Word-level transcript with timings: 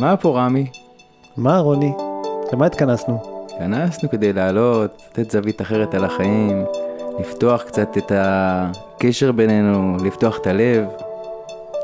מה 0.00 0.16
פה 0.16 0.38
רמי? 0.40 0.70
מה 1.36 1.58
רוני? 1.58 1.92
למה 2.52 2.66
התכנסנו? 2.66 3.44
התכנסנו 3.46 4.10
כדי 4.10 4.32
לעלות, 4.32 5.02
לתת 5.10 5.30
זווית 5.30 5.60
אחרת 5.60 5.94
על 5.94 6.04
החיים, 6.04 6.64
לפתוח 7.20 7.62
קצת 7.62 7.98
את 7.98 8.12
הקשר 8.14 9.32
בינינו, 9.32 9.96
לפתוח 10.04 10.38
את 10.38 10.46
הלב. 10.46 10.84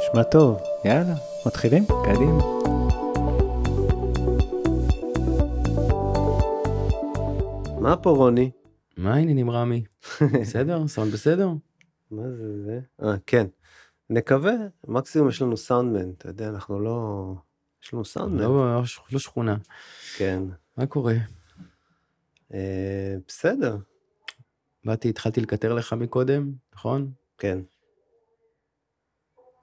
נשמע 0.00 0.23
טוב. 0.23 0.59
יאללה, 0.84 1.14
מתחילים? 1.46 1.84
קדימה. 2.05 2.43
מה 7.80 7.96
פה 7.96 8.11
רוני? 8.11 8.50
מה 8.96 9.14
העניינים 9.14 9.50
רמי? 9.50 9.84
בסדר? 10.40 10.86
סאונד 10.86 11.12
בסדר? 11.12 11.48
מה 12.11 12.22
זה 12.22 12.64
זה? 12.64 12.80
אה, 13.02 13.14
כן. 13.27 13.46
נקווה, 14.11 14.52
מקסימום 14.88 15.29
יש 15.29 15.43
לנו 15.43 15.56
סאונדמן, 15.56 16.11
אתה 16.11 16.29
יודע, 16.29 16.48
אנחנו 16.48 16.80
לא... 16.80 17.34
יש 17.82 17.95
לנו 17.95 18.05
סאונדמן. 18.05 18.41
לא, 18.41 18.82
לא 19.12 19.18
שכונה. 19.18 19.56
כן. 20.16 20.42
מה 20.77 20.86
קורה? 20.86 21.14
אה, 22.55 23.16
בסדר, 23.28 23.77
באתי, 24.84 25.09
התחלתי 25.09 25.41
לקטר 25.41 25.73
לך 25.73 25.92
מקודם, 25.92 26.52
נכון? 26.74 27.10
כן. 27.38 27.59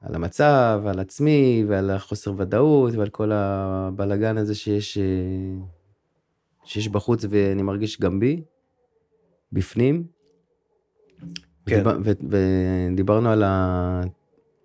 על 0.02 0.16
המצב, 0.16 0.82
על 0.88 1.00
עצמי, 1.00 1.66
ועל 1.68 1.90
החוסר 1.92 2.34
ודאות, 2.38 2.94
ועל 2.94 3.10
כל 3.10 3.32
הבלגן 3.32 4.38
הזה 4.38 4.56
שיש, 4.56 4.98
אה, 4.98 5.04
שיש 6.64 6.88
בחוץ 6.88 7.26
ואני 7.30 7.62
מרגיש 7.62 8.02
גם 8.02 8.20
בי, 8.20 8.44
בפנים. 9.52 10.08
כן. 11.66 11.76
ודיבר, 11.76 11.98
ו, 12.04 12.12
ודיברנו 12.30 13.30
על, 13.30 13.44
ה, 13.44 14.02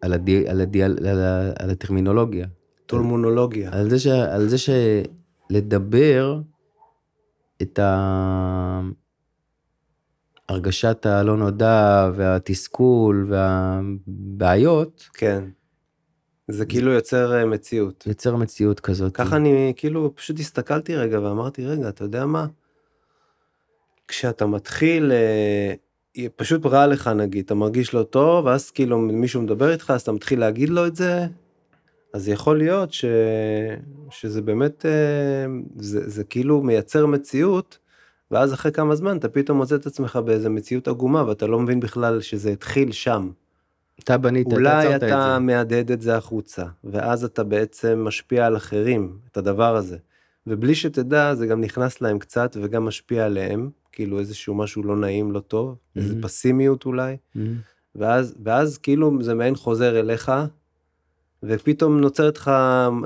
על, 0.01 0.13
הדי, 0.13 0.49
על, 0.49 0.61
הדי, 0.61 0.83
על, 0.83 1.07
ה, 1.07 1.53
על 1.59 1.71
הטרמינולוגיה. 1.71 2.47
טולמונולוגיה. 2.91 3.71
על 3.73 3.91
זה, 3.91 3.99
ש, 3.99 4.07
על 4.07 4.49
זה 4.49 4.57
שלדבר 4.59 6.41
את. 7.63 7.79
הרגשת 10.51 11.07
הלא 11.07 11.37
נודע 11.37 12.11
והתסכול 12.15 13.27
והבעיות 13.29 15.09
כן. 15.15 15.45
זה 16.49 16.67
כאילו 16.67 16.93
יוצר 16.93 17.35
אה, 17.35 17.47
מציאות. 17.47 18.05
יוצר 18.07 18.37
מציאות 18.37 18.81
כזאת. 18.81 19.15
ככה 19.15 19.37
אני 19.37 19.73
כאילו 19.77 20.13
פשוט 20.15 20.41
הסתכלתי 20.41 20.97
רגע 20.97 21.21
ואמרתי, 21.21 21.67
רגע, 21.67 21.89
אתה 21.89 22.05
יודע 22.05 22.27
מה? 22.27 22.47
כשאתה 24.09 24.47
מתחיל, 24.47 25.13
אה, 25.13 25.75
פשוט 26.37 26.67
רע 26.67 26.87
לך 26.87 27.09
נגיד, 27.09 27.45
אתה 27.45 27.55
מרגיש 27.55 27.95
לא 27.95 28.03
טוב, 28.03 28.47
ואז 28.47 28.71
כאילו 28.71 28.99
מישהו 28.99 29.43
מדבר 29.43 29.73
איתך, 29.73 29.93
אז 29.95 30.01
אתה 30.01 30.13
מתחיל 30.13 30.41
להגיד 30.41 30.69
לו 30.69 30.87
את 30.87 30.97
זה, 30.97 31.27
אז 32.13 32.29
יכול 32.29 32.59
להיות 32.59 32.93
ש... 32.93 33.05
שזה 34.11 34.43
באמת, 34.43 34.87
אה, 34.87 34.91
זה, 35.79 36.09
זה 36.11 36.25
כאילו 36.25 36.63
מייצר 36.63 37.07
מציאות, 37.07 37.79
ואז 38.31 38.55
אחרי 38.55 38.73
כמה 38.73 38.95
זמן 38.95 39.17
אתה 39.17 39.29
פתאום 39.29 39.59
מוצא 39.59 39.75
את 39.75 39.87
עצמך 39.87 40.17
באיזה 40.25 40.49
מציאות 40.49 40.89
עגומה, 40.89 41.25
ואתה 41.29 41.47
לא 41.47 41.61
מבין 41.61 41.81
בכלל 41.81 42.21
שזה 42.21 42.51
התחיל 42.51 42.93
שם. 42.93 43.31
אתה 44.05 44.19
בנית, 44.19 44.47
אתה 44.47 44.57
אולי 44.57 44.85
יצרת 44.85 45.03
את 45.03 45.09
אתה 45.09 45.31
זה. 45.35 45.39
מהדהד 45.39 45.91
את 45.93 46.01
זה 46.01 46.17
החוצה, 46.17 46.65
ואז 46.85 47.25
אתה 47.25 47.45
בעצם 47.45 48.05
משפיע 48.05 48.47
על 48.47 48.57
אחרים, 48.57 49.19
את 49.33 49.37
הדבר 49.37 49.77
הזה. 49.77 49.97
ובלי 50.47 50.75
שתדע, 50.75 51.35
זה 51.35 51.47
גם 51.47 51.61
נכנס 51.61 52.01
להם 52.01 52.19
קצת 52.19 52.57
וגם 52.63 52.85
משפיע 52.85 53.25
עליהם, 53.25 53.71
כאילו 53.93 54.19
איזשהו 54.19 54.55
משהו 54.55 54.83
לא 54.83 54.97
נעים, 54.97 55.33
לא 55.33 55.41
טוב, 55.41 55.77
איזה 55.97 56.15
Mhm. 56.15 56.23
פסימיות 56.23 56.85
אולי, 56.87 57.17
מהמם. 57.35 57.55
ואז, 57.95 58.35
ואז 58.45 58.79
כאילו 58.79 59.13
זה 59.23 59.35
מעין 59.35 59.55
חוזר 59.55 60.01
אליך, 60.01 60.33
ופתאום 61.43 62.01
נוצר 62.01 62.29
לך, 62.29 62.51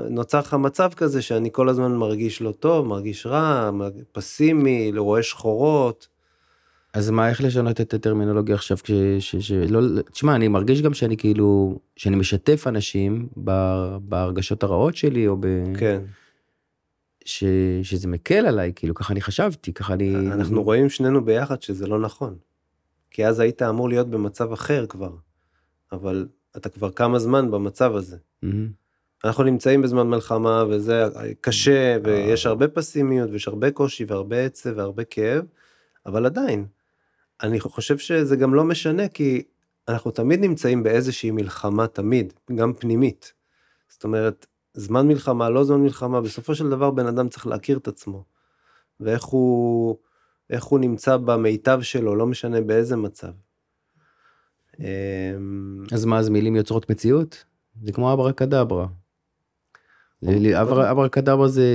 נוצר 0.09 0.39
לך 0.39 0.53
מצב 0.53 0.93
כזה 0.93 1.21
שאני 1.21 1.49
כל 1.51 1.69
הזמן 1.69 1.95
מרגיש 1.95 2.41
לא 2.41 2.51
טוב, 2.51 2.87
מרגיש 2.87 3.25
רע, 3.25 3.71
פסימי, 4.11 4.91
רואה 4.97 5.23
שחורות. 5.23 6.07
אז 6.93 7.09
מה, 7.09 7.29
איך 7.29 7.43
לשנות 7.43 7.81
את 7.81 7.93
הטרמינולוגיה 7.93 8.55
עכשיו? 8.55 8.77
כש, 8.83 8.91
ש, 9.19 9.35
ש, 9.35 9.51
לא, 9.51 10.01
תשמע, 10.11 10.35
אני 10.35 10.47
מרגיש 10.47 10.81
גם 10.81 10.93
שאני 10.93 11.17
כאילו, 11.17 11.79
שאני 11.95 12.15
משתף 12.15 12.67
אנשים 12.67 13.27
ב- 13.43 13.97
בהרגשות 14.01 14.63
הרעות 14.63 14.95
שלי, 14.95 15.27
או 15.27 15.37
ב... 15.39 15.47
כן, 15.77 16.01
ש, 17.25 17.43
שזה 17.83 18.07
מקל 18.07 18.45
עליי, 18.45 18.71
כאילו, 18.75 18.95
ככה 18.95 19.13
אני 19.13 19.21
חשבתי, 19.21 19.73
ככה 19.73 19.93
אני... 19.93 20.15
אנחנו 20.15 20.63
רואים 20.63 20.89
שנינו 20.89 21.25
ביחד 21.25 21.61
שזה 21.61 21.87
לא 21.87 21.99
נכון. 21.99 22.35
כי 23.11 23.25
אז 23.25 23.39
היית 23.39 23.61
אמור 23.61 23.89
להיות 23.89 24.09
במצב 24.09 24.51
אחר 24.51 24.85
כבר, 24.85 25.11
אבל 25.91 26.27
אתה 26.57 26.69
כבר 26.69 26.91
כמה 26.91 27.19
זמן 27.19 27.51
במצב 27.51 27.95
הזה. 27.95 28.17
מהמם. 28.41 28.85
אנחנו 29.25 29.43
נמצאים 29.43 29.81
בזמן 29.81 30.07
מלחמה 30.07 30.63
וזה 30.69 31.05
קשה 31.41 31.97
ויש 32.03 32.45
אה. 32.45 32.51
הרבה 32.51 32.67
פסימיות 32.67 33.29
ויש 33.31 33.47
הרבה 33.47 33.71
קושי 33.71 34.05
והרבה 34.05 34.45
עצב 34.45 34.69
והרבה 34.75 35.03
כאב, 35.03 35.45
אבל 36.05 36.25
עדיין, 36.25 36.65
אני 37.43 37.59
חושב 37.59 37.97
שזה 37.97 38.35
גם 38.35 38.53
לא 38.53 38.63
משנה 38.63 39.07
כי 39.07 39.43
אנחנו 39.87 40.11
תמיד 40.11 40.39
נמצאים 40.39 40.83
באיזושהי 40.83 41.31
מלחמה 41.31 41.87
תמיד, 41.87 42.33
גם 42.55 42.73
פנימית. 42.73 43.33
זאת 43.89 44.03
אומרת, 44.03 44.45
זמן 44.73 45.07
מלחמה, 45.07 45.49
לא 45.49 45.63
זמן 45.63 45.81
מלחמה, 45.81 46.21
בסופו 46.21 46.55
של 46.55 46.69
דבר 46.69 46.91
בן 46.91 47.07
אדם 47.07 47.29
צריך 47.29 47.47
להכיר 47.47 47.77
את 47.77 47.87
עצמו. 47.87 48.23
ואיך 48.99 49.23
הוא, 49.23 49.97
הוא 50.69 50.79
נמצא 50.79 51.17
במיטב 51.17 51.81
שלו, 51.81 52.15
לא 52.15 52.25
משנה 52.25 52.61
באיזה 52.61 52.95
מצב. 52.95 53.31
אמ, 54.79 55.83
אז 55.91 56.05
מה, 56.05 56.19
אז 56.19 56.29
מילים 56.29 56.55
יוצרות 56.55 56.91
מציאות? 56.91 57.45
זה 57.83 57.91
כמו 57.91 58.13
אברה. 58.53 58.87
ל- 60.21 60.55
אברה 60.55 61.09
קדברה 61.09 61.47
זה 61.47 61.69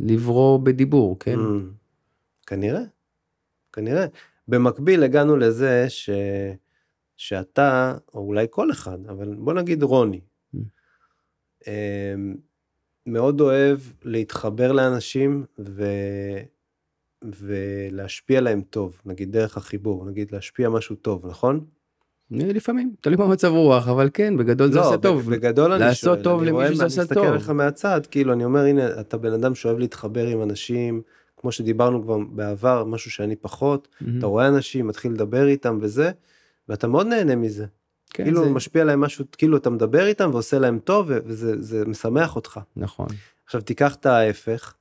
לברוא 0.00 0.58
בדיבור, 0.58 1.18
כן? 1.18 1.38
Mm, 1.38 1.62
כנראה, 2.46 2.82
כנראה. 3.72 4.06
במקביל 4.48 5.02
הגענו 5.02 5.36
לזה 5.36 5.84
ש... 5.88 6.10
שאתה, 7.16 7.96
או 8.14 8.20
אולי 8.20 8.46
כל 8.50 8.70
אחד, 8.70 9.06
אבל 9.06 9.34
בוא 9.34 9.52
נגיד 9.52 9.82
רוני. 9.82 10.20
אמ, 11.66 12.36
מאוד 13.06 13.40
אוהב 13.40 13.78
להתחבר 14.04 14.72
לאנשים 14.72 15.44
ו... 15.58 15.84
ולהשפיע 17.24 18.40
להם 18.40 18.62
טוב, 18.62 19.00
נגיד 19.06 19.32
דרך 19.32 19.56
החיבור, 19.56 20.06
נגיד 20.06 20.32
להשפיע 20.32 20.68
משהו 20.68 20.96
טוב, 20.96 21.26
נכון? 21.26 21.66
אה, 22.32 22.38
לפעמים, 22.52 22.94
תלוי 23.00 23.16
במצב 23.16 23.48
רוח, 23.48 23.88
אבל 23.88 24.10
כן, 24.14 24.36
בגדול 24.36 24.72
זה 24.72 24.80
עושה 24.80 24.96
ב- 24.96 25.02
טוב. 25.02 25.30
בגדול 25.30 25.72
אני 25.72 25.80
לעשות 25.80 26.00
שואל, 26.04 26.22
טוב 26.22 26.40
אני 26.42 26.50
למישהו 26.50 26.56
רואה- 26.66 26.76
זה 26.76 26.84
עושה 26.84 27.00
אני 27.00 27.04
מסתכל 27.04 27.20
טוב. 27.20 27.26
עליך 27.30 27.50
מהצד, 27.50 28.00
כאילו 28.10 28.32
אני 28.32 28.44
אומר 28.44 28.60
הנה 28.64 29.00
אתה 29.00 29.16
בן 29.16 29.32
אדם 29.32 29.54
שאוהב 29.54 29.78
להתחבר 29.78 30.26
עם 30.26 30.42
אנשים, 30.42 31.02
כמו 31.36 31.52
שדיברנו 31.52 32.02
כבר 32.02 32.18
בעבר, 32.18 32.84
משהו 32.84 33.10
שאני 33.10 33.36
פחות. 33.36 33.88
אתה 34.18 34.26
רואה 34.26 34.48
אנשים, 34.48 34.86
מתחיל 34.86 35.12
לדבר 35.12 35.46
איתם 35.46 35.78
וזה, 35.80 36.10
ואתה 36.68 36.86
מאוד 36.88 37.06
נהנה 37.06 37.36
מזה. 37.36 37.66
כן, 38.10 38.24
כאילו 38.24 38.44
זה- 38.44 38.50
משפיע 38.50 38.82
עליהם 38.82 39.00
משהו, 39.00 39.24
כאילו 39.38 39.56
אתה 39.56 39.70
מדבר 39.70 40.06
איתם 40.06 40.30
ועושה 40.32 40.58
להם 40.58 40.78
טוב, 40.78 41.10
וזה 41.26 41.62
זה 41.62 41.84
משמח 41.86 42.36
אותך. 42.36 42.60
נכון. 42.76 43.06
עכשיו 43.46 43.60
תיקח 43.60 43.94
את 43.94 44.06
ההפך, 44.06 44.74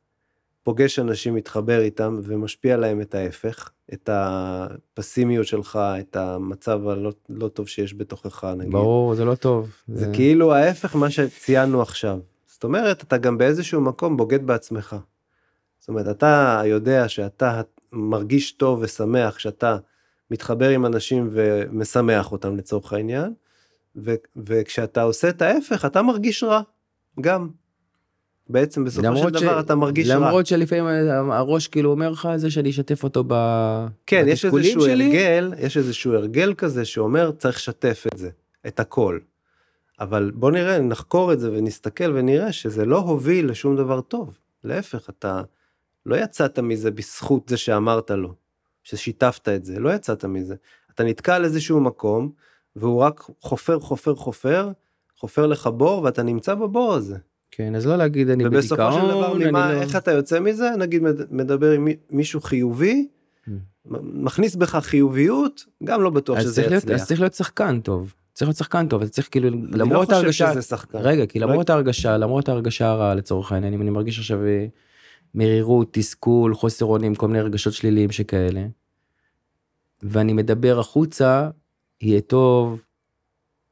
פוגש 0.63 0.99
אנשים, 0.99 1.35
מתחבר 1.35 1.79
איתם, 1.81 2.19
ומשפיע 2.23 2.73
עליהם 2.73 3.01
את 3.01 3.15
ההפך, 3.15 3.69
את 3.93 4.09
הפסימיות 4.13 5.47
שלך, 5.47 5.79
את 5.99 6.15
המצב 6.15 6.87
הלא 6.87 7.11
לא 7.29 7.47
טוב 7.47 7.67
שיש 7.67 7.93
בתוכך, 7.93 8.43
נגיד. 8.57 8.71
ברור, 8.71 9.15
זה 9.15 9.25
לא 9.25 9.35
טוב. 9.35 9.69
זה 9.87 10.05
כאילו 10.13 10.53
ההפך 10.53 10.95
מה 10.95 11.09
שציינו 11.09 11.81
עכשיו. 11.81 12.19
זאת 12.47 12.63
אומרת, 12.63 13.03
אתה 13.03 13.17
גם 13.17 13.37
באיזשהו 13.37 13.81
מקום 13.81 14.17
בוגד 14.17 14.47
בעצמך. 14.47 14.95
זאת 15.79 15.89
אומרת, 15.89 16.07
אתה 16.07 16.61
יודע 16.65 17.09
שאתה 17.09 17.61
מרגיש 17.91 18.51
טוב 18.51 18.79
ושמח 18.81 19.35
כשאתה 19.35 19.77
מתחבר 20.31 20.69
עם 20.69 20.85
אנשים 20.85 21.29
ומשמח 21.31 22.31
אותם 22.31 22.57
לצורך 22.57 22.93
העניין, 22.93 23.33
ו- 23.95 24.13
וכשאתה 24.37 25.01
עושה 25.01 25.29
את 25.29 25.41
ההפך, 25.41 25.85
אתה 25.85 26.01
מרגיש 26.01 26.43
רע, 26.43 26.61
גם. 27.21 27.49
בעצם 28.53 28.83
בסופו 28.83 29.01
של 29.01 29.07
למרות 29.07 29.33
דבר 29.33 29.59
אתה 29.59 29.75
מרגיש 29.75 30.09
רע. 30.09 30.15
למרות 30.15 30.45
שלפעמים 30.45 30.85
הראש 31.31 31.67
כאילו 31.67 31.91
אומר 31.91 32.09
לך 32.09 32.29
זה 32.35 32.51
שאני 32.51 32.69
אשתף 32.69 33.03
אותו 33.03 33.23
ב... 33.27 33.33
כן, 34.05 34.25
יש 34.27 34.45
איזשהו 34.45 34.81
שלי. 34.81 35.05
הרגל, 35.05 35.53
יש 35.57 35.77
איזשהו 35.77 36.13
הרגל 36.13 36.53
כזה 36.53 36.85
שאומר 36.85 37.31
צריך 37.31 37.55
לשתף 37.55 38.05
את 38.13 38.17
זה, 38.17 38.29
את 38.67 38.79
הכל. 38.79 39.19
אבל 39.99 40.31
בוא 40.35 40.51
נראה, 40.51 40.79
נחקור 40.79 41.33
את 41.33 41.39
זה 41.39 41.51
ונסתכל 41.51 42.11
ונראה 42.15 42.51
שזה 42.51 42.85
לא 42.85 42.97
הוביל 42.97 43.49
לשום 43.49 43.77
דבר 43.77 44.01
טוב. 44.01 44.37
להפך, 44.63 45.09
אתה 45.09 45.41
לא 46.05 46.15
יצאת 46.15 46.59
מזה 46.59 46.91
בזכות 46.91 47.49
זה 47.49 47.57
שאמרת 47.57 48.11
לו, 48.11 48.33
ששיתפת 48.83 49.49
את 49.49 49.65
זה, 49.65 49.79
לא 49.79 49.93
יצאת 49.93 50.25
מזה. 50.25 50.55
אתה 50.95 51.03
נתקע 51.03 51.35
על 51.35 51.45
איזשהו 51.45 51.79
מקום, 51.79 52.31
והוא 52.75 53.01
רק 53.01 53.27
חופר, 53.41 53.79
חופר, 53.79 54.15
חופר, 54.15 54.71
חופר 55.17 55.47
לך 55.47 55.67
בור, 55.67 56.03
ואתה 56.03 56.23
נמצא 56.23 56.55
בבור 56.55 56.93
הזה. 56.93 57.17
כן, 57.55 57.75
אז 57.75 57.87
לא 57.87 57.95
להגיד 57.95 58.29
אני 58.29 58.47
ובסופו 58.47 58.75
בדיכאון, 58.83 59.01
של 59.01 59.07
דבר, 59.07 59.33
ממה, 59.33 59.73
לא... 59.73 59.81
איך 59.81 59.95
אתה 59.95 60.11
יוצא 60.11 60.39
מזה? 60.39 60.69
נגיד 60.79 61.01
מד- 61.03 61.31
מדבר 61.33 61.71
עם 61.71 61.85
מי- 61.85 61.95
מישהו 62.09 62.41
חיובי, 62.41 63.07
Mm. 63.47 63.49
מכניס 64.01 64.55
בך 64.55 64.75
חיוביות, 64.75 65.65
גם 65.83 66.01
לא 66.01 66.09
בטוח 66.09 66.39
שזה 66.39 66.53
צריך 66.55 66.67
להיות- 66.69 66.83
יצליח. 66.83 67.01
אז 67.01 67.07
צריך 67.07 67.19
להיות 67.19 67.33
שחקן 67.33 67.79
טוב. 67.79 68.13
צריך 68.33 68.47
להיות 68.49 68.57
שחקן 68.57 68.87
טוב, 68.87 69.01
אתה 69.01 69.11
צריך 69.11 69.27
כאילו, 69.31 69.47
אני 69.47 69.61
לא 69.71 69.77
למרות 69.77 70.05
חושב 70.05 70.17
ההרגשה, 70.17 70.51
שזה 70.51 70.61
שחקן. 70.61 70.97
רגע, 71.01 71.25
כי 71.25 71.39
לא- 71.39 71.47
למרות 71.47 71.69
ההרגשה, 71.69 72.17
למרות 72.17 72.49
ההרגשה 72.49 72.87
הרעה 72.87 73.15
לצורך 73.15 73.51
העניין, 73.51 73.73
אם 73.73 73.81
אני 73.81 73.89
מרגיש 73.89 74.19
עכשיו 74.19 74.45
אה, 74.45 74.65
מרירות, 75.35 75.87
תסכול, 75.91 76.55
חוסר 76.55 76.85
אונים, 76.85 77.15
כל 77.15 77.27
מיני 77.27 77.41
רגשות 77.41 77.73
שליליים 77.73 78.11
שכאלה, 78.11 78.65
ואני 80.03 80.33
מדבר 80.33 80.79
החוצה, 80.79 81.49
יהיה 82.01 82.21
טוב, 82.21 82.81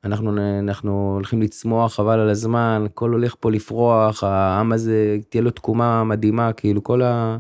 אנחנו, 0.04 0.60
אנחנו 0.60 1.14
הולכים 1.16 1.42
לצמוח, 1.42 1.96
חבל 1.96 2.20
על 2.20 2.30
הזמן, 2.30 2.84
הכל 2.86 3.10
הולך 3.10 3.36
פה 3.40 3.52
לפרוח, 3.52 4.24
העם 4.24 4.72
הזה, 4.72 5.18
תהיה 5.30 5.42
לו 5.42 5.52
תקומה 5.52 6.04
מדהימה, 6.04 6.54
כאילו 6.54 6.84
כל 6.84 7.02
ה... 7.02 7.38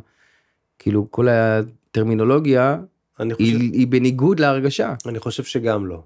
כאילו 0.79 1.07
כל 1.11 1.27
הטרמינולוגיה 1.29 2.77
חושב, 3.33 3.35
היא, 3.39 3.71
היא 3.73 3.87
בניגוד 3.87 4.39
להרגשה. 4.39 4.93
אני 5.05 5.19
חושב 5.19 5.43
שגם 5.43 5.85
לא. 5.85 6.03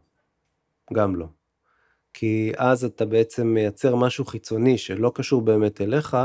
גם 0.94 1.16
לא. 1.16 1.26
כי 2.14 2.52
אז 2.58 2.86
אתה 2.86 3.06
בעצם 3.06 3.48
מייצר 3.48 3.96
משהו 3.96 4.26
חיצוני 4.26 4.78
שלא 4.78 5.12
קשור 5.16 5.42
באמת 5.42 5.82
אליך, 5.82 6.18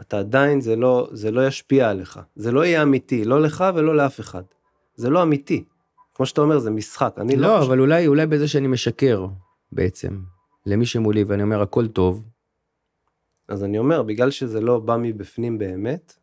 אתה 0.00 0.18
עדיין, 0.18 0.60
זה 0.60 0.76
לא, 0.76 1.08
זה 1.12 1.30
לא 1.30 1.46
ישפיע 1.46 1.90
עליך. 1.90 2.20
זה 2.36 2.52
לא 2.52 2.64
יהיה 2.64 2.82
אמיתי, 2.82 3.24
לא 3.24 3.42
לך 3.42 3.64
ולא 3.74 3.96
לאף 3.96 4.20
אחד. 4.20 4.42
זה 4.94 5.10
לא 5.10 5.22
אמיתי. 5.22 5.64
כמו 6.14 6.26
שאתה 6.26 6.40
אומר, 6.40 6.58
זה 6.58 6.70
משחק. 6.70 7.14
אני 7.18 7.36
לא, 7.36 7.48
לא, 7.48 7.58
חושב... 7.58 7.70
אבל 7.70 7.80
אולי, 7.80 8.06
אולי 8.06 8.26
בזה 8.26 8.48
שאני 8.48 8.66
משקר 8.68 9.26
בעצם 9.72 10.20
למי 10.66 10.86
שמולי 10.86 11.24
ואני 11.24 11.42
אומר 11.42 11.62
הכל 11.62 11.88
טוב, 11.88 12.24
אז 13.48 13.64
אני 13.64 13.78
אומר, 13.78 14.02
בגלל 14.02 14.30
שזה 14.30 14.60
לא 14.60 14.78
בא 14.78 14.96
מבפנים 14.96 15.58
באמת, 15.58 16.14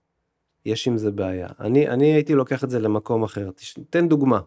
יש 0.65 0.87
עם 0.87 0.97
זה 0.97 1.11
בעיה. 1.11 1.47
אני, 1.59 1.89
אני 1.89 2.13
הייתי 2.13 2.35
לוקח 2.35 2.63
את 2.63 2.69
זה 2.69 2.79
למקום 2.79 3.23
אחר. 3.23 3.49
תן 3.89 4.07
דוגמה. 4.07 4.39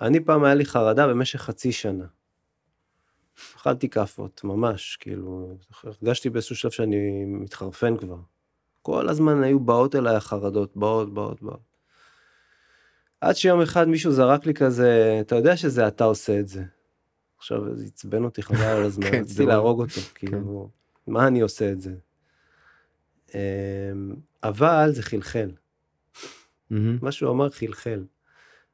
אני 0.00 0.24
פעם 0.24 0.44
היה 0.44 0.54
לי 0.54 0.64
חרדה 0.64 1.06
במשך 1.06 1.40
חצי 1.40 1.72
שנה. 1.72 2.04
אכלתי 3.56 3.88
כאפות, 3.88 4.40
ממש, 4.44 4.96
כאילו, 5.00 5.56
הרגשתי 5.84 6.30
באיזשהו 6.30 6.56
שלב 6.56 6.70
שאני 6.70 7.24
מתחרפן 7.24 7.96
כבר. 7.96 8.18
כל 8.82 9.08
הזמן 9.08 9.42
היו 9.42 9.60
באות 9.60 9.94
אליי 9.94 10.16
החרדות, 10.16 10.76
באות, 10.76 11.14
באות, 11.14 11.42
באות. 11.42 11.76
עד 13.20 13.36
שיום 13.36 13.60
אחד 13.60 13.88
מישהו 13.88 14.12
זרק 14.12 14.46
לי 14.46 14.54
כזה, 14.54 15.18
אתה 15.20 15.36
יודע 15.36 15.56
שזה 15.56 15.88
אתה 15.88 16.04
עושה 16.04 16.40
את 16.40 16.48
זה. 16.48 16.64
עכשיו 17.38 17.76
זה 17.76 17.84
עצבן 17.84 18.24
אותי 18.24 18.42
חבל 18.42 18.62
על 18.62 18.82
הזמן, 18.82 19.06
כן, 19.10 19.20
רציתי 19.20 19.46
להרוג 19.46 19.80
אותו, 19.80 20.00
כאילו, 20.14 20.70
מה 21.06 21.26
אני 21.26 21.40
עושה 21.40 21.72
את 21.72 21.80
זה? 21.80 21.94
אמ, 23.34 24.14
אבל 24.42 24.90
זה 24.92 25.02
חלחל. 25.02 25.50
מה 27.02 27.12
שהוא 27.12 27.30
אמר 27.30 27.50
חלחל. 27.50 28.04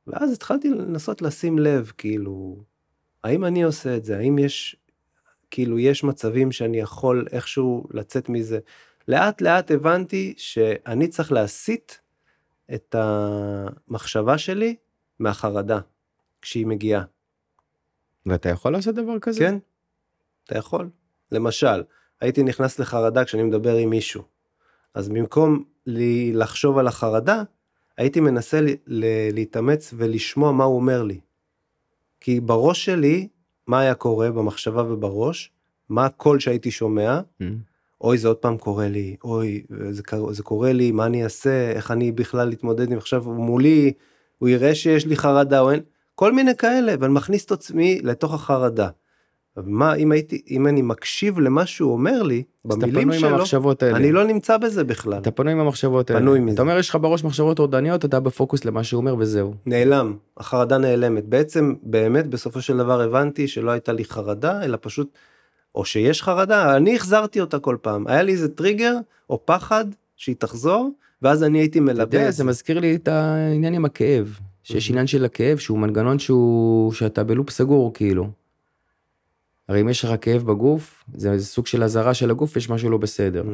ואז 0.07 0.33
התחלתי 0.33 0.71
לנסות 0.71 1.23
לשים 1.23 1.59
לב, 1.59 1.93
כאילו, 1.99 2.65
האם 3.25 3.45
אני 3.45 3.63
עושה 3.63 3.97
את 3.97 4.05
זה? 4.05 4.19
האם 4.19 4.39
יש, 4.39 4.77
כאילו, 5.51 5.79
יש 5.79 6.05
מצבים 6.05 6.53
שאני 6.53 6.79
יכול 6.79 7.27
איכשהו 7.33 7.87
לצאת 7.91 8.29
מזה? 8.29 8.59
לאט 9.09 9.41
לאט 9.41 9.71
הבנתי 9.71 10.35
שאני 10.37 11.09
צריך 11.09 11.33
להסיט 11.33 11.93
את 12.75 12.95
המחשבה 12.99 14.39
שלי 14.39 14.77
מהחרדה, 15.19 15.81
כשהיא 16.43 16.67
מגיעה. 16.67 17.05
ואתה 18.27 18.49
יכול 18.49 18.73
לעשות 18.73 18.95
דבר 18.95 19.19
כזה? 19.19 19.39
כן, 19.39 19.59
אתה 20.45 20.59
יכול. 20.59 20.89
למשל, 21.33 21.83
הייתי 22.21 22.43
נכנס 22.43 22.79
לחרדה 22.79 23.25
כשאני 23.25 23.43
מדבר 23.43 23.77
עם 23.77 23.91
מישהו. 23.91 24.23
אז 24.95 25.09
במקום 25.09 25.65
לי 25.87 26.33
לחשוב 26.33 26.79
על 26.79 26.87
החרדה, 26.87 27.43
הייתי 27.99 28.21
מנסה 28.21 28.61
ל- 28.61 28.67
ל- 28.87 29.31
להתאמץ 29.35 29.95
ולשמוע 29.97 30.53
מה 30.53 30.65
הוא 30.65 30.77
אומר 30.77 31.03
לי. 31.03 31.21
כי 32.21 32.41
בראש 32.41 32.85
שלי, 32.85 33.29
מה 33.67 33.81
היה 33.81 33.95
קורה 33.95 34.31
במחשבה 34.31 34.93
ובראש? 34.93 35.51
מה 35.89 36.05
הקול 36.07 36.41
שהייתי 36.41 36.71
שומע? 36.71 37.21
מהמם. 37.41 37.57
אוי, 38.01 38.19
זה 38.19 38.29
עוד 38.29 38.37
פעם 38.37 38.59
קורה 38.59 38.89
לי, 38.89 39.17
אוי, 39.25 39.63
זה, 39.91 40.03
קר- 40.03 40.33
זה 40.33 40.43
קורה 40.43 40.73
לי, 40.73 40.93
מה 40.93 41.07
אני 41.07 41.25
אעשה, 41.25 41.71
איך 41.73 41.91
אני 41.91 42.13
בכלל 42.13 42.53
אתמודד 42.53 42.93
עם 42.93 42.99
עכשיו 42.99 43.23
מולי, 43.25 43.93
הוא 44.39 44.49
יראה 44.49 44.75
שיש 44.75 45.07
לי 45.07 45.17
חרדה 45.17 45.61
או 45.61 45.71
אין, 45.71 45.81
כל 46.15 46.33
מיני 46.33 46.57
כאלה, 46.57 46.95
ואני 47.01 47.13
מכניס 47.13 47.45
את 47.45 47.53
עצמי 47.53 48.01
לתוך 48.03 48.35
החרדה. 48.35 48.89
מה, 49.57 49.95
אם 49.95 50.13
הייתי, 50.13 50.43
אם 50.51 50.67
אני 50.67 50.83
מקשיב 50.83 51.39
למה 51.41 51.67
שהוא 51.67 51.93
אומר 51.93 52.23
לי, 52.23 52.43
במילים 52.65 53.13
שלו, 53.13 53.29
המחשבות 53.29 53.83
האלה. 53.83 53.97
אני 53.97 54.13
לא 54.13 54.25
נמצא 54.25 54.57
בזה 54.57 54.85
בכלל. 54.85 55.19
אתה 55.19 55.31
פנוי 55.31 55.53
עם 55.53 55.61
המחשבות 55.61 56.11
האלה. 56.11 56.21
פנוי 56.21 56.41
מזה. 56.41 56.55
אתה 56.55 56.63
אומר 56.63 56.79
יש 56.79 56.91
לך 56.91 56.99
בראש 57.01 57.25
מחשבות 57.25 57.57
טורדניות, 57.57 58.05
אתה 58.05 58.21
בפוקוס 58.21 58.65
למה 58.65 58.85
שהוא 58.85 59.01
אומר 59.01 59.17
וזהו. 59.19 59.55
נעלם, 59.67 60.17
החרדה 60.37 60.79
נעלמת. 60.79 61.25
בעצם, 61.25 61.75
באמת, 61.83 62.27
בסופו 62.27 62.61
של 62.61 62.77
דבר 62.77 63.01
הבנתי 63.01 63.49
שלא 63.49 63.71
הייתה 63.71 63.93
לי 63.93 64.05
חרדה, 64.05 64.65
אלא 64.65 64.79
פשוט, 64.81 65.09
או 65.75 65.85
שיש 65.85 66.23
חרדה, 66.23 66.77
אני 66.77 66.97
החזרתי 66.97 67.41
אותה 67.41 67.59
כל 67.59 67.77
פעם. 67.83 68.07
היה 68.07 68.23
לי 68.23 68.33
איזה 68.33 68.49
טריגר, 68.49 68.95
או 69.31 69.47
פחד, 69.47 69.85
שהיא 70.17 70.37
תחזור, 70.39 70.91
ואז 71.23 71.43
אני 71.43 71.59
הייתי 71.59 71.81
מלבה 71.81 72.31
זה. 72.31 72.45
מזכיר 72.45 72.81
לי 72.81 72.95
את 72.95 73.09
העניין 73.09 73.75
עם 73.75 73.85
הכאב. 73.85 74.39
שיש. 74.63 74.91
עניין 74.91 75.07
של 75.07 75.25
הכאב 75.25 75.59
שהוא 75.59 75.79
מנגנון 75.79 76.19
שהוא, 76.19 76.93
שאתה 76.93 77.25
בלופ 77.25 77.51
סגור 77.51 77.95
כאילו. 77.95 78.31
הרי 79.69 79.81
אם 79.81 79.89
יש 79.89 80.05
לך 80.05 80.11
כאב 80.21 80.43
בגוף, 80.43 81.05
זה 81.15 81.39
זה 81.39 81.47
סוג 81.47 81.67
של 81.67 81.83
אזהרה 81.83 82.15
של 82.15 82.31
הגוף, 82.31 82.57
יש 82.57 82.71
משהו 82.71 82.91
לא 82.91 82.99
בסדר. 82.99 83.45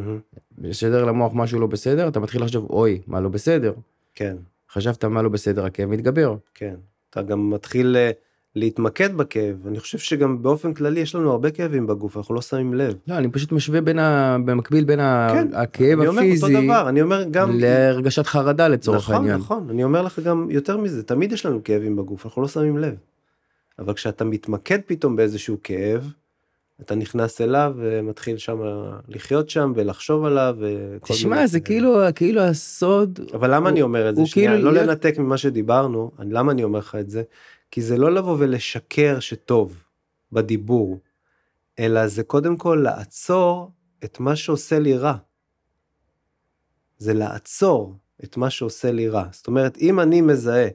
בסדר 0.59 1.05
למוח 1.05 1.33
משהו 1.35 1.61
לא 1.61 1.67
בסדר, 1.67 2.09
אתה 2.09 2.21
מתחיל 2.21 2.43
לחשוב, 2.43 2.71
אוי, 2.71 3.01
מה 3.07 3.21
לא 3.21 3.29
בסדר? 3.29 3.73
כן, 4.15 4.37
חשבת 4.71 5.05
מה 5.05 5.23
לא 5.23 5.29
בסדר, 5.29 5.65
הכאב 5.65 5.89
מתגבר. 5.89 6.37
כן. 6.55 6.75
אתה 7.11 7.23
גם 7.23 7.51
מתחיל 7.51 7.97
אה, 7.97 8.11
להתמקד 8.59 9.15
בכאב. 9.17 9.67
אני 9.67 9.81
חושב 9.81 9.99
שגם 9.99 10.43
באופן 10.43 10.75
כללי 10.75 11.01
יש 11.01 11.15
לנו 11.15 11.31
הרבה 11.33 11.51
כאבים 11.51 11.87
בגוף, 11.87 12.17
אנחנו 12.17 12.35
לא 12.35 12.41
שמים 12.41 12.75
לב. 12.75 12.95
לא, 13.09 13.15
אני 13.15 13.31
פשוט 13.31 13.53
משווה 13.53 13.81
בין 13.81 13.99
ה... 13.99 14.37
במקביל 14.45 14.85
בין 14.85 15.01
ה... 15.01 15.29
כן, 15.33 15.49
הכאב 15.55 15.99
אני 15.99 16.09
אומר 16.09 16.23
אותו 16.23 16.29
הפיזי 16.29 16.67
דבר, 16.67 16.89
אני 16.89 17.03
אומר 17.03 17.25
גם... 17.31 17.51
להרגשת 17.55 18.27
חרדה 18.27 18.69
לצורך 18.69 19.03
נכון, 19.03 19.15
העניין. 19.15 19.37
נכון, 19.37 19.67
אני 19.71 19.85
אומר 19.85 20.03
לך 20.03 20.19
גם 20.19 20.47
יותר 20.51 20.77
מזה, 20.77 21.03
תמיד 21.03 21.33
יש 21.33 21.47
לנו 21.47 21.65
כאבים 21.65 21.97
בגוף, 21.97 22.27
אנחנו 22.27 22.43
לא 22.43 22.49
שמים 22.49 22.79
לב. 22.79 22.95
אבל 23.79 23.95
כשאתה 23.95 24.25
מתמקד 24.25 24.79
פתאום 24.87 25.17
באיזשהו 25.17 25.57
כאב, 25.63 26.11
אתה 26.81 26.95
נכנס 26.95 27.41
אליו 27.41 27.75
ומתחיל 27.77 28.37
שם 28.37 28.59
לחיות 29.09 29.51
שם 29.51 29.73
ולחשוב 29.77 30.25
עליו. 30.25 30.57
תשמע, 31.05 31.47
זה. 31.47 31.61
כאילו, 31.61 31.99
כאילו 32.15 32.41
הסוד... 32.41 33.21
אבל 33.35 33.49
למה 33.55 33.59
הוא- 33.59 33.69
אני 33.69 33.83
אומר 33.83 34.09
את 34.09 34.17
זה? 34.17 34.27
שנייה, 34.27 34.51
כאילו 34.53 34.65
לא 34.65 34.73
להיות- 34.73 34.89
לנתק 34.89 35.19
ממה 35.19 35.37
שדיברנו, 35.37 36.11
למה 36.19 36.53
אני 36.53 36.65
אומר 36.65 36.79
לך 36.79 36.95
את 37.01 37.11
זה? 37.11 37.23
כי 37.71 37.83
זה 37.83 37.97
לא 37.97 38.15
לבוא 38.15 38.37
ולשקר 38.39 39.21
שטוב 39.21 39.83
בדיבור, 40.33 40.99
אלא 41.79 42.07
זה 42.07 42.23
קודם 42.23 42.57
כל 42.57 42.81
לעצור 42.85 43.71
את 44.05 44.21
מה 44.21 44.37
שעושה 44.37 44.79
לי 44.79 44.97
רע. 44.97 45.15
זה 46.99 47.15
לעצור 47.15 47.95
את 48.25 48.37
מה 48.37 48.51
שעושה 48.51 48.93
לי 48.93 49.09
רע. 49.09 49.25
זאת 49.33 49.47
אומרת, 49.47 49.79
אם 49.79 50.01
אני 50.01 50.21
מזהה 50.21 50.69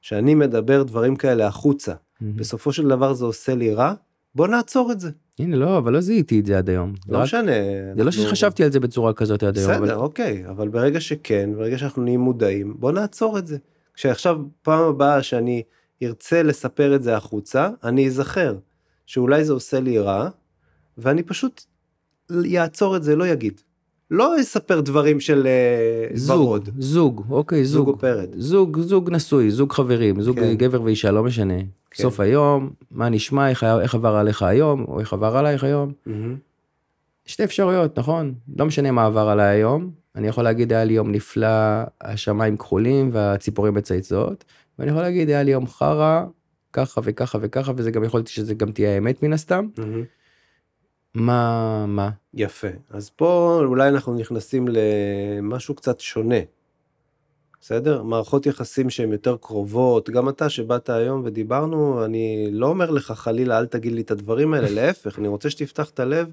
שאני 0.00 0.34
מדבר 0.34 0.82
דברים 0.82 1.16
כאלה 1.16 1.46
החוצה, 1.46 1.94
מהמם. 2.20 2.36
בסופו 2.36 2.72
של 2.72 2.88
דבר 2.88 3.12
זה 3.12 3.24
עושה 3.24 3.54
לי 3.54 3.74
רע, 3.74 3.94
בוא 4.34 4.46
נעצור 4.48 4.92
את 4.92 5.00
זה. 5.00 5.10
הנה, 5.38 5.56
לא, 5.56 5.78
אבל 5.78 5.92
לא 5.92 6.00
זיהיתי 6.00 6.40
את 6.40 6.46
זה 6.46 6.58
עד 6.58 6.68
היום. 6.70 6.94
לא 7.08 7.16
רק- 7.18 7.22
משנה. 7.22 7.52
זה 7.96 8.04
לא 8.04 8.08
אנחנו- 8.10 8.22
שחשבתי 8.22 8.64
על 8.64 8.72
זה 8.72 8.80
בצורה 8.80 9.12
כזאת 9.12 9.42
עד 9.42 9.58
היום. 9.58 9.70
בסדר, 9.70 9.84
אבל- 9.84 9.94
אוקיי, 9.94 10.46
אבל 10.48 10.68
ברגע 10.68 11.00
שכן, 11.00 11.50
ברגע 11.56 11.78
שאנחנו 11.78 12.02
נהיים 12.02 12.20
מודעים, 12.20 12.74
בוא 12.80 12.92
נעצור 12.92 13.38
את 13.38 13.46
זה. 13.46 13.58
כשעכשיו, 13.94 14.36
פעם 14.62 14.84
הבאה 14.84 15.22
שאני 15.22 15.62
ארצה 16.02 16.42
לספר 16.42 16.94
את 16.94 17.02
זה 17.02 17.16
החוצה, 17.16 17.68
אני 17.84 18.06
אזכר 18.06 18.56
שאולי 19.06 19.44
זה 19.44 19.52
עושה 19.52 19.80
לי 19.80 19.98
רע, 19.98 20.28
ואני 20.98 21.22
פשוט 21.22 21.64
יעצור 22.44 22.96
את 22.96 23.02
זה, 23.02 23.16
לא 23.16 23.26
יגיד. 23.26 23.60
לא 24.10 24.40
אספר 24.40 24.80
דברים 24.80 25.20
של 25.20 25.46
אה, 25.46 26.16
זוג, 26.16 26.40
ורוד. 26.40 26.68
זוג, 26.78 27.24
אוקיי, 27.30 27.64
זוג 27.64 27.86
זוג. 27.86 27.94
או 27.94 27.98
פרד. 27.98 28.28
זוג, 28.36 28.80
זוג 28.80 29.10
נשוי, 29.10 29.50
זוג 29.50 29.72
חברים, 29.72 30.22
זוג 30.22 30.40
כן. 30.40 30.54
גבר 30.54 30.82
ואישה, 30.82 31.10
לא 31.10 31.22
משנה. 31.22 31.58
כן. 31.90 32.02
סוף 32.02 32.20
היום, 32.20 32.70
מה 32.90 33.08
נשמע, 33.08 33.48
איך, 33.48 33.64
איך 33.64 33.94
עבר 33.94 34.14
עליך 34.14 34.42
היום, 34.42 34.84
או 34.88 35.00
איך 35.00 35.12
עבר 35.12 35.36
עלייך 35.36 35.64
היום. 35.64 35.92
מהמם. 36.06 36.36
שתי 37.26 37.44
אפשרויות, 37.44 37.98
נכון? 37.98 38.34
לא 38.56 38.66
משנה 38.66 38.90
מה 38.90 39.06
עבר 39.06 39.28
עליי 39.28 39.46
היום. 39.46 39.90
אני 40.16 40.28
יכול 40.28 40.44
להגיד, 40.44 40.72
היה 40.72 40.84
לי 40.84 40.92
יום 40.92 41.12
נפלא, 41.12 41.48
השמיים 42.00 42.56
כחולים 42.56 43.10
והציפורים 43.12 43.74
מצייצות. 43.74 44.44
ואני 44.80 44.90
יכול 44.90 45.02
להגיד, 45.02 45.28
היה 45.28 45.42
לי 45.42 45.50
יום 45.50 45.66
חרא, 45.66 46.24
ככה 46.72 47.00
וככה 47.04 47.38
וככה, 47.42 47.72
וזה 47.76 47.90
גם 47.90 48.04
יכולתי 48.04 48.30
שזה 48.30 48.54
גם 48.54 48.72
תהיה 48.72 48.94
האמת 48.94 49.22
מן 49.22 49.32
הסתם. 49.32 49.68
מה, 51.14 51.86
מה? 51.86 52.10
יפה. 52.34 52.68
אז 52.90 53.10
פה 53.10 53.60
אולי 53.64 53.88
אנחנו 53.88 54.14
נכנסים 54.14 54.68
למשהו 54.70 55.74
קצת 55.74 56.00
שונה. 56.00 56.40
בסדר? 57.60 58.02
מערכות 58.02 58.46
יחסים 58.46 58.90
שהן 58.90 59.12
יותר 59.12 59.36
קרובות, 59.36 60.10
גם 60.10 60.28
אתה 60.28 60.48
שבאת 60.48 60.88
היום 60.88 61.22
ודיברנו, 61.24 62.04
אני 62.04 62.48
לא 62.52 62.66
אומר 62.66 62.90
לך 62.90 63.12
חלילה 63.12 63.58
אל 63.58 63.66
תגיד 63.66 63.92
לי 63.92 64.00
את 64.00 64.10
הדברים 64.10 64.54
האלה, 64.54 64.70
להפך, 64.80 65.18
אני 65.18 65.28
רוצה 65.28 65.50
שתפתח 65.50 65.90
את 65.90 66.00
הלב 66.00 66.32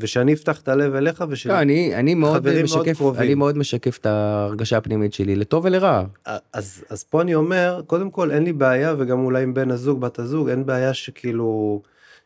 ושאני 0.00 0.32
אפתח 0.32 0.60
את 0.60 0.68
הלב 0.68 0.94
אליך 0.94 1.24
ושל... 1.28 1.48
לא, 1.48 1.60
אני, 1.60 1.94
אני 1.94 2.14
מאוד 2.14 2.36
חברים 2.36 2.54
מאוד 2.54 2.64
משקף, 2.64 2.96
קרובים. 2.96 3.22
אני 3.22 3.34
מאוד 3.34 3.58
משקף 3.58 3.98
את 3.98 4.06
ההרגשה 4.06 4.76
הפנימית 4.76 5.12
שלי, 5.12 5.36
לטוב 5.36 5.64
ולרע. 5.64 6.04
אז, 6.52 6.84
אז 6.88 7.04
פה 7.04 7.22
אני 7.22 7.34
אומר, 7.34 7.82
קודם 7.86 8.10
כל 8.10 8.30
אין 8.30 8.44
לי 8.44 8.52
בעיה, 8.52 8.94
וגם 8.98 9.24
אולי 9.24 9.42
עם 9.42 9.54
בן 9.54 9.70
הזוג, 9.70 10.00
בת 10.00 10.18
הזוג, 10.18 10.48
אין 10.48 10.66
בעיה 10.66 10.94
שכאילו, 10.94 11.82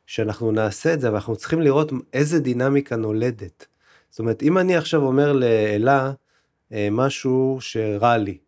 שאנחנו 0.07 0.53
נעשה 0.53 0.95
את 0.95 1.01
זה, 1.01 1.09
אבל 1.09 1.17
אנחנו 1.17 1.37
צריכים 1.37 1.61
לראות 1.61 1.93
איזה 2.13 2.41
דינמיקה 2.41 2.97
נולדת. 2.97 3.67
זאת 4.11 4.19
אומרת, 4.19 4.43
אם 4.43 4.59
אני 4.59 4.77
עכשיו 4.77 5.03
אומר 5.03 5.33
לאלה 5.33 6.13
אה, 6.73 6.89
משהו 6.91 7.59
שרע 7.61 8.17
לי, 8.17 8.39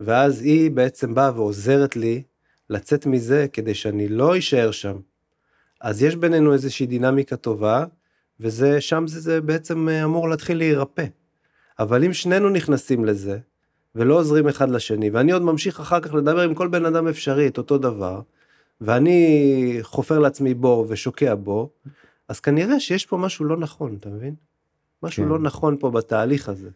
ואז 0.00 0.42
היא 0.42 0.70
בעצם 0.70 1.14
באה 1.14 1.32
ועוזרת 1.34 1.96
לי 1.96 2.22
לצאת 2.70 3.06
מזה 3.06 3.46
כדי 3.52 3.74
שאני 3.74 4.08
לא 4.08 4.38
אשאר 4.38 4.70
שם, 4.70 4.96
אז 5.80 6.02
יש 6.02 6.16
בינינו 6.16 6.52
איזושהי 6.52 6.86
דינמיקה 6.86 7.36
טובה, 7.36 7.84
וזה, 8.44 8.80
שם 8.80 9.06
זה, 9.06 9.20
זה 9.20 9.40
בעצם 9.40 9.88
אה, 9.88 10.04
אמור 10.04 10.28
להתחיל 10.28 10.58
להירפא. 10.58 11.04
אבל 11.78 12.04
אם 12.04 12.12
שנינו 12.12 12.48
נכנסים 12.48 13.04
לזה, 13.04 13.38
ולא 13.94 14.14
עוזרים 14.14 14.48
אחד 14.48 14.70
לשני, 14.70 15.10
ואני 15.10 15.32
עוד 15.32 15.42
ממשיך 15.42 15.80
אחר 15.80 16.00
כך 16.00 16.14
לדבר 16.14 16.40
עם 16.40 16.54
כל 16.54 16.68
בן 16.68 16.86
אדם 16.86 17.08
אפשרי 17.08 17.46
את 17.46 17.58
אותו 17.58 17.78
דבר, 17.78 18.20
ואני 18.80 19.78
חופר 19.82 20.18
לעצמי 20.18 20.54
בור 20.54 20.86
ושוקע 20.88 21.34
בו, 21.34 21.70
אז 22.28 22.40
כנראה 22.40 22.80
שיש 22.80 23.06
פה 23.06 23.16
משהו 23.16 23.44
לא 23.44 23.56
נכון, 23.56 23.96
אתה 24.00 24.08
מבין? 24.08 24.34
משהו 25.02 25.22
כן. 25.22 25.28
לא 25.28 25.38
נכון 25.38 25.76
פה 25.80 25.90
בתהליך 25.90 26.48
הזה. 26.48 26.70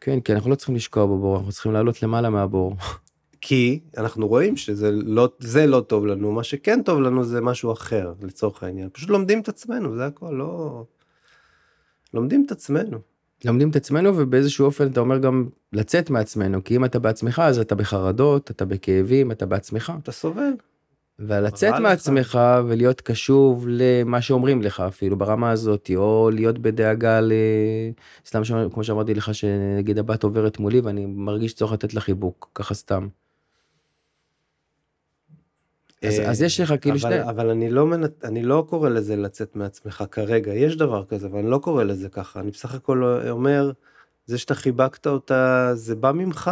כן, 0.00 0.20
כי 0.20 0.32
אנחנו 0.32 0.50
לא 0.50 0.54
צריכים 0.54 0.76
לשקוע 0.76 1.06
בבור, 1.06 1.36
אנחנו 1.36 1.52
צריכים 1.52 1.72
לעלות 1.72 2.02
למעלה 2.02 2.30
מהבור. 2.30 2.76
כי 3.40 3.80
אנחנו 3.96 4.28
רואים 4.28 4.56
שזה 4.56 4.90
לא, 4.92 5.28
זה 5.38 5.66
לא 5.66 5.80
טוב 5.80 6.06
לנו, 6.06 6.32
מה 6.32 6.44
שכן 6.44 6.82
טוב 6.82 7.00
לנו 7.00 7.24
זה 7.24 7.40
משהו 7.40 7.72
אחר, 7.72 8.12
לצורך 8.22 8.62
העניין. 8.62 8.88
פשוט 8.92 9.10
לומדים 9.10 9.40
את 9.40 9.48
עצמנו, 9.48 9.96
זה 9.96 10.06
הכל, 10.06 10.30
לא... 10.30 10.84
לומדים 12.14 12.44
את 12.46 12.52
עצמנו. 12.52 12.98
לומדים 13.44 13.70
את 13.70 13.76
עצמנו 13.76 14.16
ובאיזשהו 14.16 14.66
אופן 14.66 14.86
אתה 14.86 15.00
אומר 15.00 15.18
גם 15.18 15.48
לצאת 15.72 16.10
מעצמנו, 16.10 16.64
כי 16.64 16.76
אם 16.76 16.84
אתה 16.84 16.98
בעצמך 16.98 17.38
אז 17.38 17.58
אתה 17.58 17.74
בחרדות, 17.74 18.50
אתה 18.50 18.64
בכאבים, 18.64 19.32
אתה 19.32 19.46
בעצמך. 19.46 19.92
אתה 20.02 20.12
סובל. 20.12 20.50
ולצאת 21.18 21.72
רע 21.72 21.78
לך. 21.78 21.82
מעצמך 21.82 22.38
ולהיות 22.66 23.00
קשוב 23.00 23.66
למה 23.68 24.20
שאומרים 24.22 24.62
לך 24.62 24.80
אפילו 24.80 25.16
ברמה 25.18 25.50
הזאת 25.50 25.90
או 25.96 26.30
להיות 26.32 26.58
בדאגה 26.58 27.20
ל... 27.20 27.32
סתם. 28.26 28.42
כמו 28.72 28.84
שאמרתי 28.84 29.14
לך 29.14 29.34
שנגיד 29.34 29.98
הבת 29.98 30.22
עוברת 30.22 30.58
מולי 30.58 30.80
ואני 30.80 31.06
מרגיש 31.06 31.54
צורך 31.54 31.72
לתת 31.72 31.94
לה 31.94 32.00
חיבוק 32.00 32.50
ככה 32.54 32.74
סתם. 32.74 33.08
אז, 36.04 36.20
אה, 36.20 36.30
אז 36.30 36.42
יש 36.42 36.60
לך 36.60 36.74
כאילו 36.80 36.98
שני 36.98 37.22
אבל 37.22 37.50
אני 37.50 37.70
לא 37.70 37.86
מנ... 37.86 38.00
אני 38.24 38.42
לא 38.42 38.66
קורא 38.68 38.88
לזה 38.88 39.16
לצאת 39.16 39.56
מעצמך 39.56 40.04
כרגע 40.10 40.54
יש 40.54 40.76
דבר 40.76 41.04
כזה 41.04 41.26
אבל 41.26 41.38
אני 41.38 41.50
לא 41.50 41.58
קורא 41.58 41.84
לזה 41.84 42.08
ככה 42.08 42.40
אני 42.40 42.50
בסך 42.50 42.74
הכל 42.74 43.04
אומר 43.30 43.72
זה 44.26 44.38
שאתה 44.38 44.54
חיבקת 44.54 45.06
אותה 45.06 45.70
זה 45.74 45.94
בא 45.94 46.12
ממך. 46.12 46.50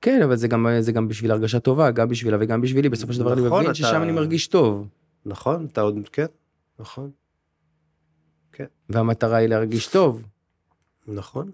כן 0.00 0.22
אבל 0.24 0.36
זה 0.36 0.48
גם 0.48 0.66
זה 0.80 0.92
גם 0.92 1.08
בשביל 1.08 1.30
הרגשה 1.30 1.60
טובה 1.60 1.90
גם 1.90 2.08
בשבילה 2.08 2.36
וגם 2.40 2.60
בשבילי 2.60 2.88
בסופו 2.88 3.12
של 3.12 3.20
דבר 3.20 3.32
אני 3.32 3.40
נכון, 3.46 3.58
מבין 3.58 3.70
אתה- 3.70 3.74
ששם 3.74 4.02
אני 4.02 4.12
מרגיש 4.12 4.46
טוב. 4.46 4.88
נכון 5.26 5.66
אתה 5.72 5.80
עוד 5.80 6.08
כן 6.12 6.26
נכון. 6.78 7.10
והמטרה 8.88 9.36
היא 9.36 9.48
להרגיש 9.48 9.86
טוב. 9.86 10.22
נכון. 11.06 11.50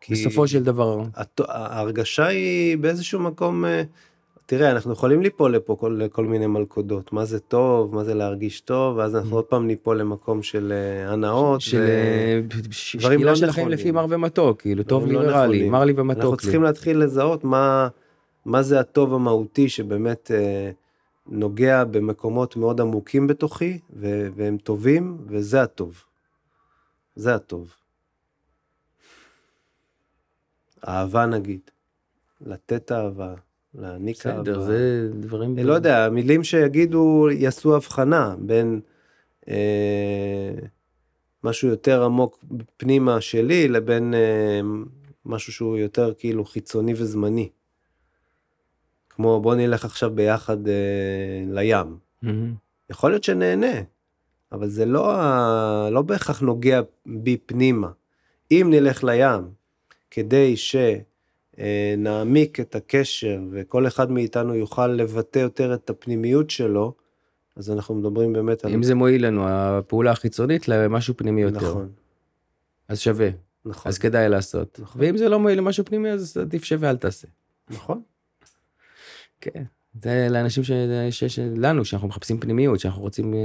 כי 0.00 0.12
בסופו 0.12 0.48
של 0.48 0.62
דבר. 0.62 1.02
הת... 1.14 1.40
ההרגשה 1.48 2.26
היא 2.26 2.78
באיזשהו 2.78 3.20
מקום 3.20 3.64
אה, 3.64 3.82
תראה 4.50 4.70
אנחנו 4.70 4.92
יכולים 4.92 5.22
ליפול 5.22 5.54
לפה 5.54 5.76
כל, 5.80 5.96
לכל 6.02 6.24
מיני 6.24 6.46
מלכודות 6.46 7.12
מה 7.12 7.24
זה 7.24 7.40
טוב 7.40 7.94
מה 7.94 8.04
זה 8.04 8.14
להרגיש 8.14 8.60
טוב 8.60 8.96
ואז 8.96 9.16
אנחנו 9.16 9.30
Mm. 9.30 9.34
עוד 9.34 9.44
פעם 9.44 9.66
ניפול 9.66 10.00
למקום 10.00 10.42
של 10.42 10.72
אה, 10.72 11.12
הנאות. 11.12 11.60
של. 11.60 11.80
אה, 11.80 12.40
דברים 12.48 12.70
שקילה 12.70 13.30
לא 13.30 13.34
של 13.34 13.48
החיים 13.48 13.66
נכונים. 13.68 13.78
לפי 13.78 13.90
מר 13.90 14.06
ומתוק 14.08 14.60
כאילו 14.62 14.82
טוב 14.84 15.06
לי 15.06 15.12
לא 15.14 15.18
ורע 15.18 15.46
לי 15.46 15.56
נכונים. 15.56 15.72
מר 15.72 15.84
לי 15.84 15.92
אנחנו 15.92 16.02
ומתוק 16.04 16.32
לי. 16.32 16.36
צריכים 16.42 16.62
להתחיל 16.62 16.98
לזהות 16.98 17.44
מה, 17.44 17.88
מה 18.44 18.62
זה 18.62 18.80
הטוב 18.80 19.14
המהותי 19.14 19.68
שבאמת 19.68 20.30
אה, 20.34 20.70
נוגע 21.26 21.84
במקומות 21.84 22.56
מאוד 22.56 22.80
עמוקים 22.80 23.26
בתוכי 23.26 23.78
ו- 23.96 24.28
והם 24.36 24.56
טובים 24.58 25.18
וזה 25.26 25.62
הטוב. 25.62 26.02
זה 27.16 27.34
הטוב. 27.34 27.74
אהבה 30.88 31.26
נגיד. 31.26 31.60
לתת 32.40 32.92
אהבה, 32.92 33.34
להעניק 33.78 34.26
אהבה. 34.26 34.40
בסדר 34.42 34.60
זה 34.60 35.08
דברים 35.20 35.54
אני 35.54 35.64
לא 35.64 35.72
יודע, 35.72 36.08
מילים 36.12 36.44
שיגידו, 36.44 37.28
יעשו 37.30 37.76
הבחנה 37.76 38.34
בין 38.38 38.80
אה, 39.48 40.50
משהו 41.44 41.68
יותר 41.68 42.04
עמוק 42.04 42.44
פנימה 42.76 43.20
שלי 43.20 43.68
לבין 43.68 44.14
אה, 44.14 44.60
משהו 45.26 45.52
שהוא 45.52 45.76
יותר 45.76 46.12
כאילו 46.18 46.44
חיצוני 46.44 46.92
וזמני. 46.96 47.48
כמו 49.10 49.40
בוא 49.40 49.54
נלך 49.54 49.84
עכשיו 49.84 50.10
ביחד 50.14 50.68
אה, 50.68 50.74
לים. 51.48 51.96
מהמם. 52.22 52.54
יכול 52.90 53.10
להיות 53.10 53.24
שנהנה, 53.24 53.72
אבל 54.52 54.68
זה 54.68 54.86
לא, 54.86 55.12
ה- 55.14 55.88
לא 55.92 56.02
בהכרח 56.02 56.40
נוגע 56.40 56.80
בי 57.06 57.36
פנימה. 57.46 57.88
אם 58.50 58.66
נלך 58.70 59.04
לים 59.04 59.42
כדי 60.10 60.56
שנעמיק 61.58 62.60
את 62.60 62.74
הקשר 62.74 63.40
וכל 63.50 63.86
אחד 63.86 64.10
מאיתנו 64.10 64.54
יוכל 64.54 64.86
לבטא 64.86 65.38
יותר 65.38 65.74
את 65.74 65.90
הפנימיות 65.90 66.50
שלו, 66.50 66.94
אז 67.56 67.70
אנחנו 67.70 67.94
מדברים 67.94 68.32
באמת 68.32 68.64
על... 68.64 68.72
אם 68.72 68.82
זה 68.82 68.94
מועיל 68.94 69.26
לנו 69.26 69.48
הפעולה 69.48 70.10
החיצונית 70.10 70.68
למשהו 70.68 71.16
פנימי 71.16 71.42
יותר 71.42 71.56
נכון, 71.56 71.90
אז 72.88 73.00
שווה 73.00 73.28
נכון, 73.64 73.90
אז 73.90 73.98
כדאי 73.98 74.28
לעשות 74.28 74.80
נכון. 74.82 75.00
ואם 75.00 75.16
זה 75.16 75.28
לא 75.28 75.38
מועיל 75.38 75.58
למשהו 75.58 75.84
פנימי 75.84 76.10
אז 76.10 76.36
עדיף 76.36 76.64
שווה 76.64 76.90
אל 76.90 76.96
תעשה. 76.96 77.28
נכון. 77.70 78.02
כן. 79.40 79.64
זה 79.94 80.28
לאנשים 80.30 80.64
ש- 80.64 80.70
שיש 81.10 81.38
לנו 81.56 81.84
שאנחנו 81.84 82.08
מחפשים 82.08 82.40
פנימיות 82.40 82.80
שאנחנו 82.80 83.02
רוצים 83.02 83.34
אה, 83.34 83.38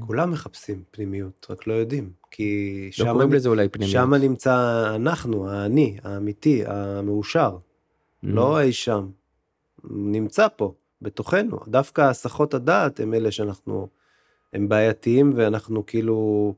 כולם 0.00 0.30
מחפשים 0.30 0.82
פנימיות, 0.90 1.46
רק 1.50 1.66
לא 1.66 1.72
יודעים. 1.72 2.10
כי 2.30 2.76
לא 2.98 3.04
שם 3.06 3.12
קוראים 3.12 3.32
לזה 3.32 3.48
אולי 3.48 3.68
פנימיות. 3.68 3.92
שם 3.92 4.14
נמצא 4.14 4.84
אנחנו, 4.94 5.50
האני, 5.50 5.96
האמיתי, 6.04 6.62
המאושר. 6.66 7.56
Mhm. 7.56 7.58
לא 8.22 8.60
אי 8.60 8.72
שם. 8.72 9.08
נמצא 9.90 10.46
פה, 10.56 10.74
בתוכנו. 11.02 11.58
דווקא 11.68 12.00
הסחות 12.00 12.54
הדעת 12.54 13.00
הם 13.00 13.14
אלה 13.14 13.30
שאנחנו, 13.30 13.88
הם 14.52 14.68
בעייתיים 14.68 15.32
ואנחנו 15.36 15.86
כאילו, 15.86 16.54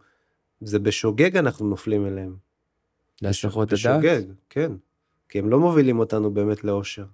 זה 0.61 0.79
בשוגג 0.79 1.37
אנחנו 1.37 1.69
נופלים 1.69 2.07
אליהם. 2.07 2.37
להסחות 3.23 3.69
הדעת. 3.73 3.79
בשוגג, 4.01 4.23
כן. 4.51 4.73
כי 5.29 5.39
הם 5.39 5.49
לא 5.51 5.61
מובילים 5.61 5.99
אותנו 5.99 6.31
באמת 6.31 6.65
לאושר. 6.65 7.05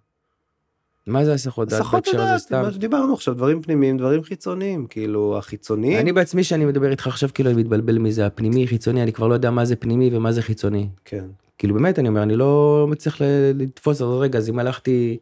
מה 1.06 1.24
זה 1.24 1.32
הסחות 1.34 1.68
דעת 1.68 1.82
בהקשר 1.92 2.20
הזה 2.20 2.38
סתם? 2.38 2.62
מה 2.62 2.72
שדיברנו 2.72 3.14
עכשיו, 3.14 3.34
דברים 3.34 3.62
פנימיים, 3.62 3.98
דברים 3.98 4.22
חיצוניים, 4.22 4.86
כאילו 4.86 5.38
החיצוניים, 5.38 5.98
אני 5.98 6.12
בעצמי 6.12 6.44
שאני 6.44 6.64
מדבר 6.64 6.90
איתך 6.90 7.06
עכשיו 7.06 7.28
כאילו 7.34 7.50
אני 7.50 7.58
מתבלבל 7.60 7.98
מזה 7.98 8.26
הפנימי 8.26 8.66
חיצוני 8.66 9.02
אני 9.02 9.12
כבר 9.12 9.26
לא 9.28 9.34
יודע 9.34 9.50
מה 9.50 9.64
זה 9.64 9.76
פנימי 9.76 10.10
ומה 10.16 10.32
זה 10.32 10.42
חיצוני. 10.42 10.88
כן, 11.04 11.24
כאילו 11.58 11.74
באמת 11.74 11.98
אני 11.98 12.08
אומר 12.08 12.22
אני 12.22 12.36
לא 12.36 12.86
מצליח 12.90 13.16
לתפוס 13.54 14.02
אז 14.02 14.08
רגע 14.08 14.38
אז 14.38 14.48
אם 14.50 14.58
הלכתי 14.58 15.18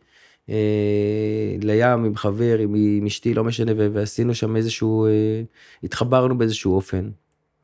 אה, 0.51 0.55
לים 1.63 2.05
עם 2.05 2.17
חבר 2.17 2.59
עם, 2.59 2.75
עם 2.75 3.07
אשתי 3.07 3.35
לא 3.35 3.45
משנה 3.45 3.73
ועשינו 3.77 4.35
שם 4.35 4.57
איזשהו 4.57 5.07
אה, 5.07 5.11
התחברנו 5.85 6.39
באיזשהו 6.39 6.75
אופן 6.75 7.09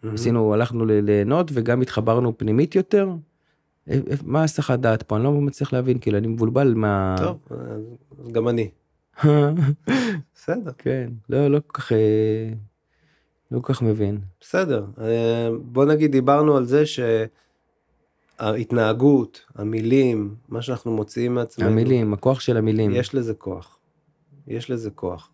מהמם. 0.03 0.15
עשינו 0.15 0.55
הלכנו 0.55 0.85
ל- 0.87 0.93
ליהנות 1.01 1.51
וגם 1.55 1.81
התחברנו 1.81 2.39
פנימית 2.39 2.75
יותר. 2.75 3.09
מה 4.25 4.45
הסחת 4.45 4.79
דעת 4.79 5.03
פה 5.03 5.17
אני 5.17 5.25
לא 5.25 5.33
מצליח 5.33 5.73
להבין 5.73 5.99
כאילו 5.99 6.19
אני 6.19 6.27
מבולבל 6.27 6.75
מה 6.75 7.15
טוב, 7.19 7.39
גם 8.33 8.49
אני. 8.49 8.71
בסדר. 10.35 10.71
כן 10.79 11.11
לא 11.29 11.49
לא 11.49 11.61
כל 11.67 11.81
כך 11.81 11.93
אה, 11.93 11.99
לא 13.51 13.61
כל 13.61 13.73
כך 13.73 13.83
מבין 13.83 14.19
בסדר, 14.41 14.85
אה, 15.01 15.49
בוא 15.63 15.85
נגיד 15.85 16.13
דיברנו 16.13 16.57
על 16.57 16.65
זה 16.65 16.83
שההתנהגות, 18.39 19.41
המילים, 19.55 20.35
מה 20.49 20.63
שאנחנו 20.63 20.93
מוציאים 20.93 21.35
מעצמנו, 21.35 21.69
המילים 21.71 22.15
הכוח 22.15 22.41
של 22.41 22.57
המילים 22.57 22.91
יש 22.95 23.15
לזה 23.15 23.35
כוח. 23.35 23.79
יש 24.47 24.71
לזה 24.71 24.91
כוח. 24.91 25.31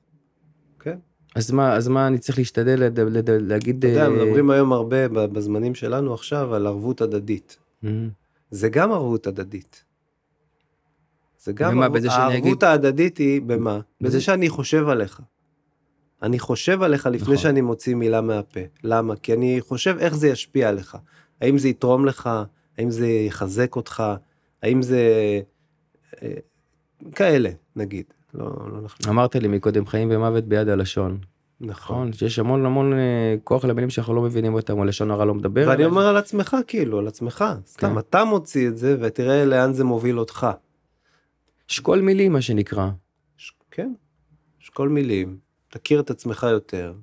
כן? 0.80 0.98
אז 1.34 1.50
מה 1.50 1.76
אז 1.76 1.88
מה 1.88 2.06
אני 2.06 2.18
צריך 2.18 2.38
להשתדל 2.38 2.80
לד- 2.80 3.00
לד- 3.00 3.30
להגיד 3.30 3.76
אתה 3.78 3.86
יודע, 3.88 4.04
אה, 4.04 4.10
מדברים 4.10 4.50
היום 4.50 4.72
הרבה 4.72 5.08
בזמנים 5.08 5.74
שלנו 5.74 6.14
עכשיו 6.14 6.54
על 6.54 6.66
ערבות 6.66 7.00
הדדית. 7.00 7.56
אה, 7.84 7.90
זה 8.50 8.68
גם 8.68 8.92
ערבות 8.92 9.26
הדדית. 9.26 9.84
זה 11.38 11.52
גם 11.52 11.72
במה? 11.72 11.84
ערבות, 11.84 12.00
הערבות 12.04 12.36
אגיד- 12.46 12.64
ההדדית 12.64 13.18
היא 13.18 13.42
במה? 13.42 13.80
בזה- 14.00 14.20
שאני 14.20 14.48
חושב 14.48 14.88
עליך. 14.88 15.20
אני 16.22 16.38
חושב 16.38 16.82
עליך 16.82 17.06
לפני 17.06 17.18
נכון. 17.22 17.36
שאני 17.36 17.60
מוציא 17.60 17.94
מילה 17.94 18.20
מהפה. 18.20 18.60
למה? 18.82 19.16
כי 19.16 19.32
אני 19.34 19.56
חושב 19.60 19.96
איך 19.98 20.14
זה 20.16 20.28
ישפיע 20.28 20.68
עליך. 20.68 20.96
האם 21.40 21.58
זה 21.58 21.68
יתרום 21.68 22.06
לך? 22.06 22.30
האם 22.78 22.90
זה 22.90 23.06
יחזק 23.08 23.76
אותך? 23.76 24.02
האם 24.62 24.82
זה... 24.82 25.00
אה, 26.22 26.32
כאלה, 27.14 27.50
נגיד. 27.76 28.04
לא, 28.34 28.44
לא 28.44 28.78
אנחנו... 28.82 29.10
אמרת 29.12 29.36
לי 29.36 29.48
מקודם 29.48 29.86
חיים 29.86 30.08
ומוות 30.10 30.44
ביד 30.44 30.68
הלשון 30.68 31.18
נכון. 31.60 31.96
נכון? 31.96 32.12
שיש 32.12 32.38
המון 32.38 32.66
המון 32.66 32.92
אה, 32.92 33.34
כוח 33.44 33.64
למילים 33.64 33.90
שאנחנו 33.90 34.14
לא 34.14 34.22
מבינים 34.22 34.54
אותם, 34.54 34.78
או 34.78 34.84
לשון 34.84 35.10
הרע 35.10 35.24
לא 35.24 35.34
מדבר. 35.34 35.66
ואני 35.68 35.84
אומר 35.84 36.06
על 36.06 36.16
עצמך 36.16 36.56
כאילו, 36.66 36.98
על 36.98 37.08
עצמך. 37.08 37.44
סתם, 37.66 37.92
כן. 37.92 37.98
אתה 37.98 38.24
מוציא 38.24 38.68
את 38.68 38.76
זה 38.76 38.96
ותראה 39.00 39.44
לאן 39.44 39.72
זה 39.72 39.84
מוביל 39.84 40.18
אותך. 40.18 40.46
שקול 41.68 42.00
מילים 42.00 42.32
מה 42.32 42.40
שנקרא. 42.40 42.88
כן, 43.70 43.92
כל 44.76 44.88
מילים. 44.88 45.36
תכיר 45.70 46.00
את 46.00 46.10
עצמך 46.10 46.46
יותר. 46.50 46.94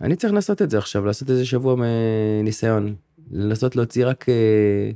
אני 0.00 0.16
צריך 0.16 0.32
לעשות 0.32 0.62
את 0.62 0.70
זה 0.70 0.78
עכשיו, 0.78 1.04
לעשות 1.06 1.30
איזה 1.30 1.46
שבוע 1.46 1.76
מניסיון. 1.78 2.94
לנסות 3.30 3.76
להוציא 3.76 4.06
רק, 4.06 4.28
אה, 4.28 4.90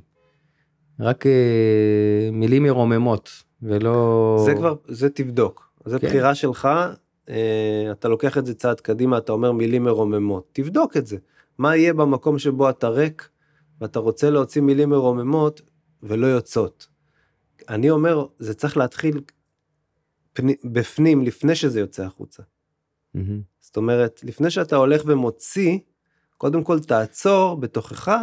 רק 1.00 1.26
אה, 1.26 2.30
מילים 2.32 2.62
מרוממות, 2.62 3.30
ולא... 3.62 4.42
זה 4.46 4.54
כבר, 4.54 4.74
זה 4.88 5.10
תבדוק. 5.10 5.72
זה 5.84 5.98
כן. 5.98 6.06
בחירה 6.06 6.34
שלך, 6.34 6.68
אתה 7.92 8.08
לוקח 8.08 8.38
את 8.38 8.46
זה 8.46 8.54
צעד 8.54 8.80
קדימה, 8.80 9.18
אתה 9.18 9.32
אומר 9.32 9.52
מילים 9.52 9.84
מרוממות. 9.84 10.48
תבדוק 10.52 10.96
את 10.96 11.06
זה. 11.06 11.16
מה 11.58 11.76
יהיה 11.76 11.94
במקום 11.94 12.38
שבו 12.38 12.70
אתה 12.70 12.88
ריק, 12.88 13.28
ואתה 13.80 13.98
רוצה 13.98 14.30
להוציא 14.30 14.62
מילים 14.62 14.88
מרוממות, 14.90 15.60
ולא 16.02 16.26
יוצאות. 16.26 16.88
אני 17.68 17.90
אומר, 17.90 18.26
זה 18.38 18.54
צריך 18.54 18.76
להתחיל 18.76 19.20
פני, 20.32 20.54
בפנים, 20.64 21.22
לפני 21.22 21.54
שזה 21.54 21.80
יוצא 21.80 22.04
החוצה. 22.04 22.42
מהמם. 23.14 23.40
זאת 23.60 23.76
אומרת, 23.76 24.20
לפני 24.24 24.50
שאתה 24.50 24.76
הולך 24.76 25.02
ומוציא, 25.06 25.78
קודם 26.38 26.64
כל 26.64 26.80
תעצור 26.80 27.56
בתוכך 27.60 28.16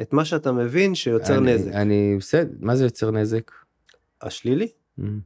את 0.00 0.12
מה 0.12 0.24
שאתה 0.24 0.52
מבין 0.52 0.94
שיוצר 0.94 1.38
אני- 1.38 1.54
נזק. 1.54 1.72
אני 1.72 2.16
בסדר, 2.18 2.50
מה 2.60 2.76
זה 2.76 2.84
יוצר 2.84 3.10
נזק? 3.10 3.50
השלילי. 4.22 4.68
מהמם. 4.98 5.20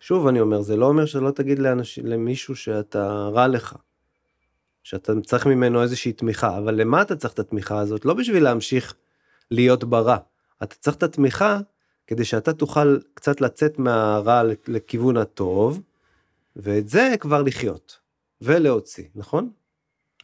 שוב 0.00 0.26
אני 0.26 0.40
אומר, 0.40 0.62
זה 0.62 0.76
לא 0.76 0.86
אומר 0.86 1.06
שלא 1.06 1.30
תגיד 1.30 1.58
לאנש... 1.58 1.98
למישהו 1.98 2.56
שאתה 2.56 3.28
רע 3.32 3.48
לך, 3.48 3.76
שאתה 4.82 5.12
צריך 5.26 5.46
ממנו 5.46 5.82
איזושהי 5.82 6.12
תמיכה, 6.12 6.58
אבל 6.58 6.74
למה 6.74 7.02
אתה 7.02 7.16
צריך 7.16 7.34
את 7.34 7.38
התמיכה 7.38 7.78
הזאת? 7.78 8.04
לא 8.04 8.14
בשביל 8.14 8.42
להמשיך 8.44 8.94
להיות 9.50 9.84
ברע, 9.84 10.16
אתה 10.62 10.74
צריך 10.74 10.96
את 10.96 11.02
התמיכה 11.02 11.60
כדי 12.06 12.24
שאתה 12.24 12.52
תוכל 12.52 12.98
קצת 13.14 13.40
לצאת 13.40 13.78
מהרע 13.78 14.42
לכיוון 14.68 15.16
הטוב, 15.16 15.82
ואת 16.56 16.88
זה 16.88 17.14
כבר 17.20 17.42
לחיות, 17.42 17.98
ולהוציא, 18.40 19.04
נכון? 19.14 19.50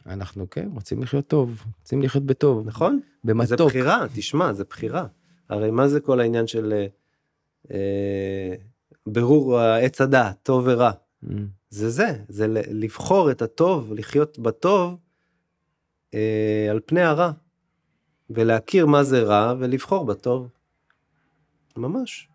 אנחנו 0.05 0.49
כן 0.49 0.69
רוצים 0.73 1.03
לחיות 1.03 1.27
טוב, 1.27 1.63
רוצים 1.79 2.01
לחיות 2.01 2.23
בטוב, 2.23 2.67
נכון? 2.67 2.99
זה 3.23 3.33
במתוק. 3.33 3.69
בחירה, 3.69 4.05
תשמע, 4.15 4.53
זה 4.53 4.63
בחירה. 4.63 5.05
הרי 5.49 5.71
מה 5.71 5.87
זה 5.87 5.99
כל 5.99 6.19
העניין 6.19 6.47
של 6.47 6.85
אה, 7.71 8.55
ברור 9.07 9.59
עץ 9.59 10.01
הדעת, 10.01 10.35
טוב 10.43 10.63
ורע? 10.67 10.91
מהמם. 11.21 11.47
זה 11.69 11.89
זה, 11.89 12.07
זה 12.27 12.47
לבחור 12.49 13.31
את 13.31 13.41
הטוב, 13.41 13.93
לחיות 13.93 14.39
בטוב 14.39 14.97
אה, 16.13 16.67
על 16.71 16.79
פני 16.85 17.01
הרע. 17.01 17.31
ולהכיר 18.29 18.85
מה 18.85 19.03
זה 19.03 19.23
רע 19.23 19.53
ולבחור 19.59 20.05
בטוב. 20.05 20.49
ממש. 21.77 22.29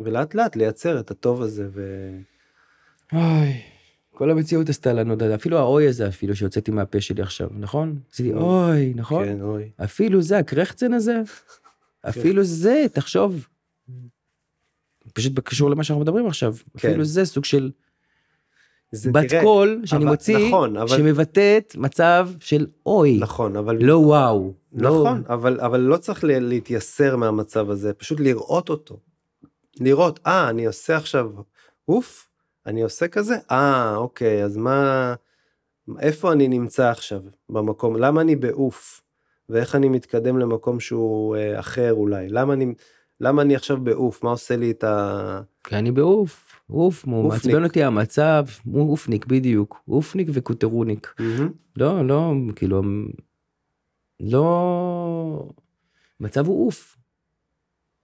ולאט 0.00 0.34
לאט 0.34 0.56
לייצר 0.56 1.00
את 1.00 1.10
הטוב 1.10 1.42
הזה 1.42 1.68
ו... 1.72 2.10
אוי, 3.12 3.62
כל 4.10 4.30
המציאות 4.30 4.68
עשתה 4.68 4.92
לנו, 4.92 5.14
אפילו 5.34 5.58
האוי 5.58 5.88
הזה 5.88 6.08
אפילו 6.08 6.36
שהוצאתי 6.36 6.70
מהפה 6.70 7.00
שלי 7.00 7.22
עכשיו, 7.22 7.48
נכון? 7.58 7.98
עשיתי 8.12 8.32
נו. 8.32 8.40
אוי, 8.40 8.92
נכון? 8.96 9.24
כן, 9.24 9.40
אוי. 9.40 9.70
אפילו 9.84 10.22
זה, 10.22 10.38
הקרחצן 10.38 10.92
הזה, 10.92 11.22
אפילו 12.08 12.44
זה, 12.44 12.86
תחשוב. 12.92 13.46
פשוט 15.12 15.40
קשור 15.40 15.70
למה 15.70 15.84
שאנחנו 15.84 16.02
מדברים 16.02 16.26
עכשיו, 16.26 16.54
כן. 16.78 16.88
אפילו 16.88 17.04
זה 17.04 17.24
סוג 17.24 17.44
של 17.44 17.70
זה, 18.92 19.10
בת 19.12 19.28
תראה, 19.28 19.42
קול 19.42 19.80
שאני 19.84 20.02
אבל- 20.04 20.10
מוציא, 20.10 20.48
נכון, 20.48 20.76
אבל... 20.76 20.88
שמבטאת 20.96 21.76
מצב 21.76 22.28
של 22.40 22.66
אוי, 22.86 23.18
נכון, 23.20 23.56
אבל... 23.56 23.76
לא 23.80 23.96
וואו. 23.98 24.52
לא- 24.72 24.90
נכון, 24.90 25.22
אבל, 25.28 25.60
אבל 25.60 25.80
לא 25.80 25.96
צריך 25.96 26.24
להתייסר 26.24 27.16
מהמצב 27.16 27.70
הזה, 27.70 27.92
פשוט 27.92 28.20
לראות 28.20 28.68
אותו. 28.68 28.98
לראות, 29.80 30.20
אה, 30.26 30.48
אני 30.50 30.66
עושה 30.66 30.96
עכשיו 30.96 31.30
אוף, 31.88 32.28
אני 32.66 32.82
עושה 32.82 33.08
כזה, 33.08 33.34
אה, 33.50 33.96
אוקיי, 33.96 34.44
אז 34.44 34.56
מה, 34.56 35.14
איפה 35.98 36.32
אני 36.32 36.48
נמצא 36.48 36.88
עכשיו 36.90 37.22
במקום, 37.48 37.96
למה 37.96 38.20
אני 38.20 38.36
באוף, 38.36 39.00
ואיך 39.48 39.74
אני 39.74 39.88
מתקדם 39.88 40.38
למקום 40.38 40.80
שהוא 40.80 41.36
אה, 41.36 41.60
אחר 41.60 41.92
אולי, 41.92 42.28
למה 42.28 42.52
אני, 42.52 42.74
למה 43.22 43.42
אני 43.42 43.56
עכשיו 43.56 43.76
באוף, 43.84 44.24
מה 44.24 44.30
עושה 44.30 44.56
לי 44.56 44.70
את 44.70 44.84
ה... 44.84 45.40
כי 45.64 45.76
אני 45.76 45.90
באוף, 45.90 46.60
אופניק. 46.70 47.16
מעצבן 47.26 47.64
אותי 47.64 47.82
המצב, 47.84 48.44
מו, 48.66 48.80
אופניק 48.90 49.26
בדיוק, 49.26 49.80
אופניק 49.88 50.28
וקוטרוניק. 50.32 51.14
לא, 51.76 52.06
לא, 52.06 52.32
כאילו, 52.56 52.82
לא, 54.20 55.48
מצב 56.20 56.46
הוא 56.46 56.66
אוף. 56.66 56.96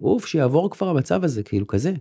אוף, 0.01 0.27
שיעבור 0.27 0.71
כבר 0.71 0.89
המצב 0.89 1.25
הזה, 1.25 1.43
כאילו 1.43 1.67
כזה. 1.67 1.93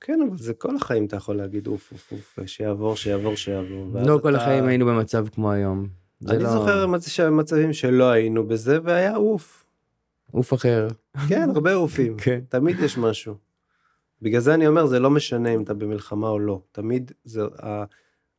כן, 0.00 0.18
אבל 0.28 0.38
זה 0.38 0.54
כל 0.54 0.76
החיים 0.76 1.04
אתה 1.06 1.16
יכול 1.16 1.36
להגיד 1.36 1.66
אוף, 1.66 1.92
אוף, 1.92 2.12
אוף, 2.12 2.38
שיעבור, 2.46 2.96
שיעבור, 2.96 3.34
שיעבור. 3.36 3.86
לא 4.06 4.18
כל 4.22 4.34
אתה- 4.36 4.42
החיים 4.44 4.64
היינו 4.64 4.86
במצב 4.86 5.28
כמו 5.28 5.52
היום. 5.52 5.86
אני 6.28 6.42
לא... 6.42 6.50
זוכר 6.50 6.86
מצ- 6.86 7.20
מצבים 7.20 7.72
שלא 7.72 8.10
היינו 8.10 8.48
בזה 8.48 8.78
והיה 8.84 9.16
אוף. 9.16 9.64
אוף 10.34 10.54
אחר. 10.54 10.88
כן, 11.28 11.48
הרבה 11.54 11.74
אופים. 11.74 12.16
כן. 12.16 12.40
תמיד 12.48 12.80
יש 12.80 12.98
משהו. 12.98 13.34
בגלל 14.22 14.40
זה 14.40 14.54
אני 14.54 14.66
אומר, 14.66 14.86
זה 14.86 14.98
לא 14.98 15.10
משנה 15.10 15.54
אם 15.54 15.62
אתה 15.62 15.74
במלחמה 15.74 16.28
או 16.28 16.38
לא. 16.38 16.60
תמיד 16.72 17.12
זה, 17.24 17.42
ה, 17.62 17.84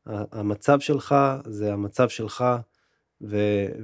ה, 0.09 0.23
המצב 0.39 0.79
שלך 0.79 1.15
זה 1.45 1.73
המצב 1.73 2.09
שלך, 2.09 2.45
ו, 3.21 3.37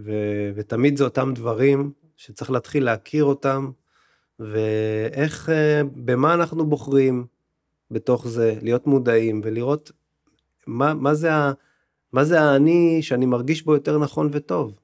ו, 0.03 0.13
ותמיד 0.55 0.97
זה 0.97 1.03
אותם 1.03 1.33
דברים 1.35 1.91
שצריך 2.17 2.51
להתחיל 2.51 2.83
להכיר 2.83 3.23
אותם, 3.23 3.71
ואיך, 4.39 5.49
אה, 5.49 5.81
במה 5.95 6.33
אנחנו 6.33 6.65
בוחרים 6.65 7.25
בתוך 7.91 8.27
זה, 8.27 8.55
להיות 8.61 8.87
מודעים 8.87 9.41
ולראות 9.43 9.91
מה, 10.67 10.93
מה 10.93 11.13
זה 11.13 11.33
ה... 11.33 11.51
מה 12.13 12.23
זה 12.23 12.41
האני 12.41 12.99
שאני 13.01 13.25
מרגיש 13.25 13.63
בו 13.63 13.73
יותר 13.73 13.97
נכון 13.97 14.29
וטוב. 14.31 14.79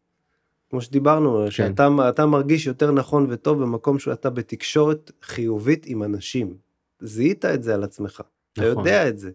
כמו 0.72 0.82
שדיברנו, 0.82 1.44
כן. 1.46 1.52
שאתה 1.52 1.90
אתה 2.10 2.26
מרגיש 2.26 2.68
יותר 2.68 2.92
נכון 2.92 3.28
וטוב 3.30 3.62
במקום 3.62 4.00
שאתה 4.00 4.30
בתקשורת 4.30 5.12
חיובית 5.24 5.84
עם 5.86 6.04
אנשים. 6.04 6.54
זיהית 7.00 7.46
את 7.46 7.64
זה 7.64 7.74
על 7.74 7.84
עצמך, 7.84 8.22
אתה 8.54 8.62
נכון. 8.62 8.78
יודע 8.78 9.10
את 9.10 9.20
זה. 9.20 9.32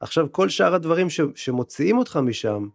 עכשיו 0.00 0.32
כל 0.32 0.48
שאר 0.48 0.74
הדברים 0.74 1.10
ש, 1.10 1.20
שמוציאים 1.34 1.98
אותך 1.98 2.16
משם, 2.16 2.68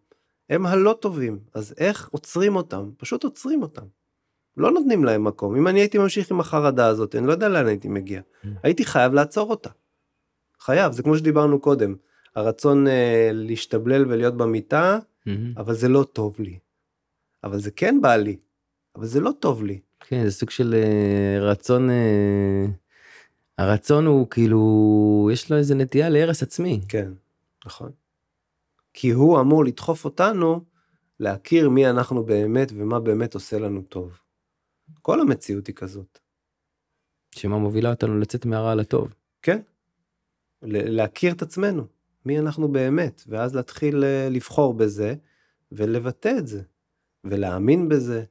הם 0.49 0.65
הלא 0.65 0.97
טובים, 0.99 1.39
אז 1.53 1.73
איך 1.77 2.09
עוצרים 2.11 2.55
אותם? 2.55 2.89
פשוט 2.97 3.23
עוצרים 3.23 3.61
אותם. 3.61 3.85
לא 4.57 4.71
נותנים 4.71 5.03
להם 5.03 5.23
מקום. 5.23 5.55
אם 5.55 5.67
אני 5.67 5.79
הייתי 5.79 5.97
ממשיך 5.97 6.31
עם 6.31 6.39
החרדה 6.39 6.87
הזאת, 6.87 7.15
אני 7.15 7.27
לא 7.27 7.31
יודע 7.31 7.49
לאן 7.49 7.67
הייתי 7.67 7.87
מגיע. 7.87 8.21
הייתי 8.63 8.85
חייב 8.85 9.13
לעצור 9.13 9.49
אותה. 9.49 9.69
חייב, 10.59 10.91
זה 10.91 11.03
כמו 11.03 11.17
שדיברנו 11.17 11.59
קודם. 11.59 11.95
הרצון 12.35 12.87
אה, 12.87 13.29
להשתבלל 13.33 14.05
ולהיות 14.07 14.37
במיטה. 14.37 14.99
אבל 15.57 15.73
זה 15.73 15.87
לא 15.87 16.03
טוב 16.03 16.35
לי. 16.39 16.59
אבל 17.43 17.59
זה 17.59 17.71
כן 17.71 18.01
בא 18.01 18.15
לי, 18.15 18.37
אבל 18.95 19.05
זה 19.05 19.19
לא 19.19 19.31
טוב 19.39 19.63
לי. 19.63 19.79
כן, 19.99 20.25
זה 20.25 20.31
סוג 20.31 20.49
של 20.49 20.73
אה, 20.73 21.39
רצון, 21.41 21.89
אה, 21.89 22.65
הרצון 23.57 24.05
הוא 24.05 24.29
כאילו, 24.29 25.29
יש 25.33 25.51
לו 25.51 25.57
איזה 25.57 25.75
נטייה 25.75 26.09
להרס 26.09 26.43
עצמי. 26.43 26.81
כן, 26.89 27.11
נכון. 27.65 27.91
כי 28.93 29.09
הוא 29.09 29.39
אמור 29.41 29.65
לדחוף 29.65 30.05
אותנו 30.05 30.63
להכיר 31.19 31.69
מי 31.69 31.89
אנחנו 31.89 32.23
באמת 32.23 32.71
ומה 32.75 32.99
באמת 32.99 33.33
עושה 33.33 33.59
לנו 33.59 33.81
טוב. 33.81 34.19
כל 35.01 35.21
המציאות 35.21 35.67
היא 35.67 35.75
כזאת, 35.75 36.19
שמה 37.35 37.57
מובילה 37.57 37.89
אותנו 37.89 38.19
לצאת 38.19 38.45
מהרע 38.45 38.75
לטוב. 38.75 39.13
כן? 39.41 39.61
להכיר 40.61 41.33
את 41.33 41.41
עצמנו, 41.41 41.83
מי 42.25 42.39
אנחנו 42.39 42.67
באמת, 42.67 43.21
ואז 43.27 43.55
להתחיל 43.55 44.03
אה, 44.03 44.29
לבחור 44.29 44.73
בזה 44.73 45.15
ולבטא 45.71 46.35
את 46.37 46.47
זה, 46.47 46.61
ולהאמין 47.23 47.89
בזה, 47.89 48.23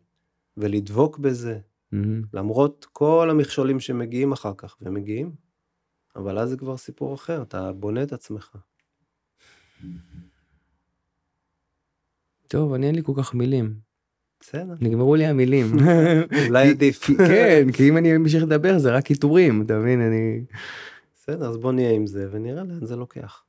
ולדבוק 0.57 1.19
בזה, 1.19 1.59
מהמם. 1.93 2.23
למרות 2.35 2.87
כל 2.93 3.29
המכשולים 3.31 3.81
שמגיעים 3.81 4.33
אחר 4.33 4.53
כך, 4.57 4.77
ומגיעים, 4.83 5.33
אבל 6.17 6.39
אז 6.39 6.51
זה 6.51 6.57
כבר 6.57 6.77
סיפור 6.77 7.15
אחר, 7.15 7.43
אתה 7.43 7.73
בונה 7.73 8.03
את 8.03 8.13
עצמך. 8.13 8.57
טוב, 12.49 12.73
אני 12.73 12.87
אין 12.87 12.95
לי 12.95 13.03
כל 13.05 13.13
כך 13.17 13.35
מילים. 13.35 13.75
בסדר, 14.41 14.75
נגמרו 14.81 15.15
לי 15.15 15.27
המילים. 15.27 15.67
אולי 16.47 16.71
עדיף. 16.71 17.05
כן, 17.29 17.67
כי 17.73 17.89
אם 17.89 17.97
אני 17.97 18.17
אמשיך 18.17 18.43
לדבר 18.43 18.79
זה 18.79 18.93
רק 18.93 19.05
קיטורים, 19.05 19.63
אתה 19.63 19.79
מבין? 19.79 20.01
אני... 20.01 20.45
בסדר, 21.15 21.49
אז 21.49 21.57
בוא 21.57 21.73
נהיה 21.73 21.91
עם 21.91 22.07
זה 22.07 22.29
ונראה 22.31 22.65
לאן 22.65 22.87
זה 22.87 22.97
לוקח. 22.97 23.45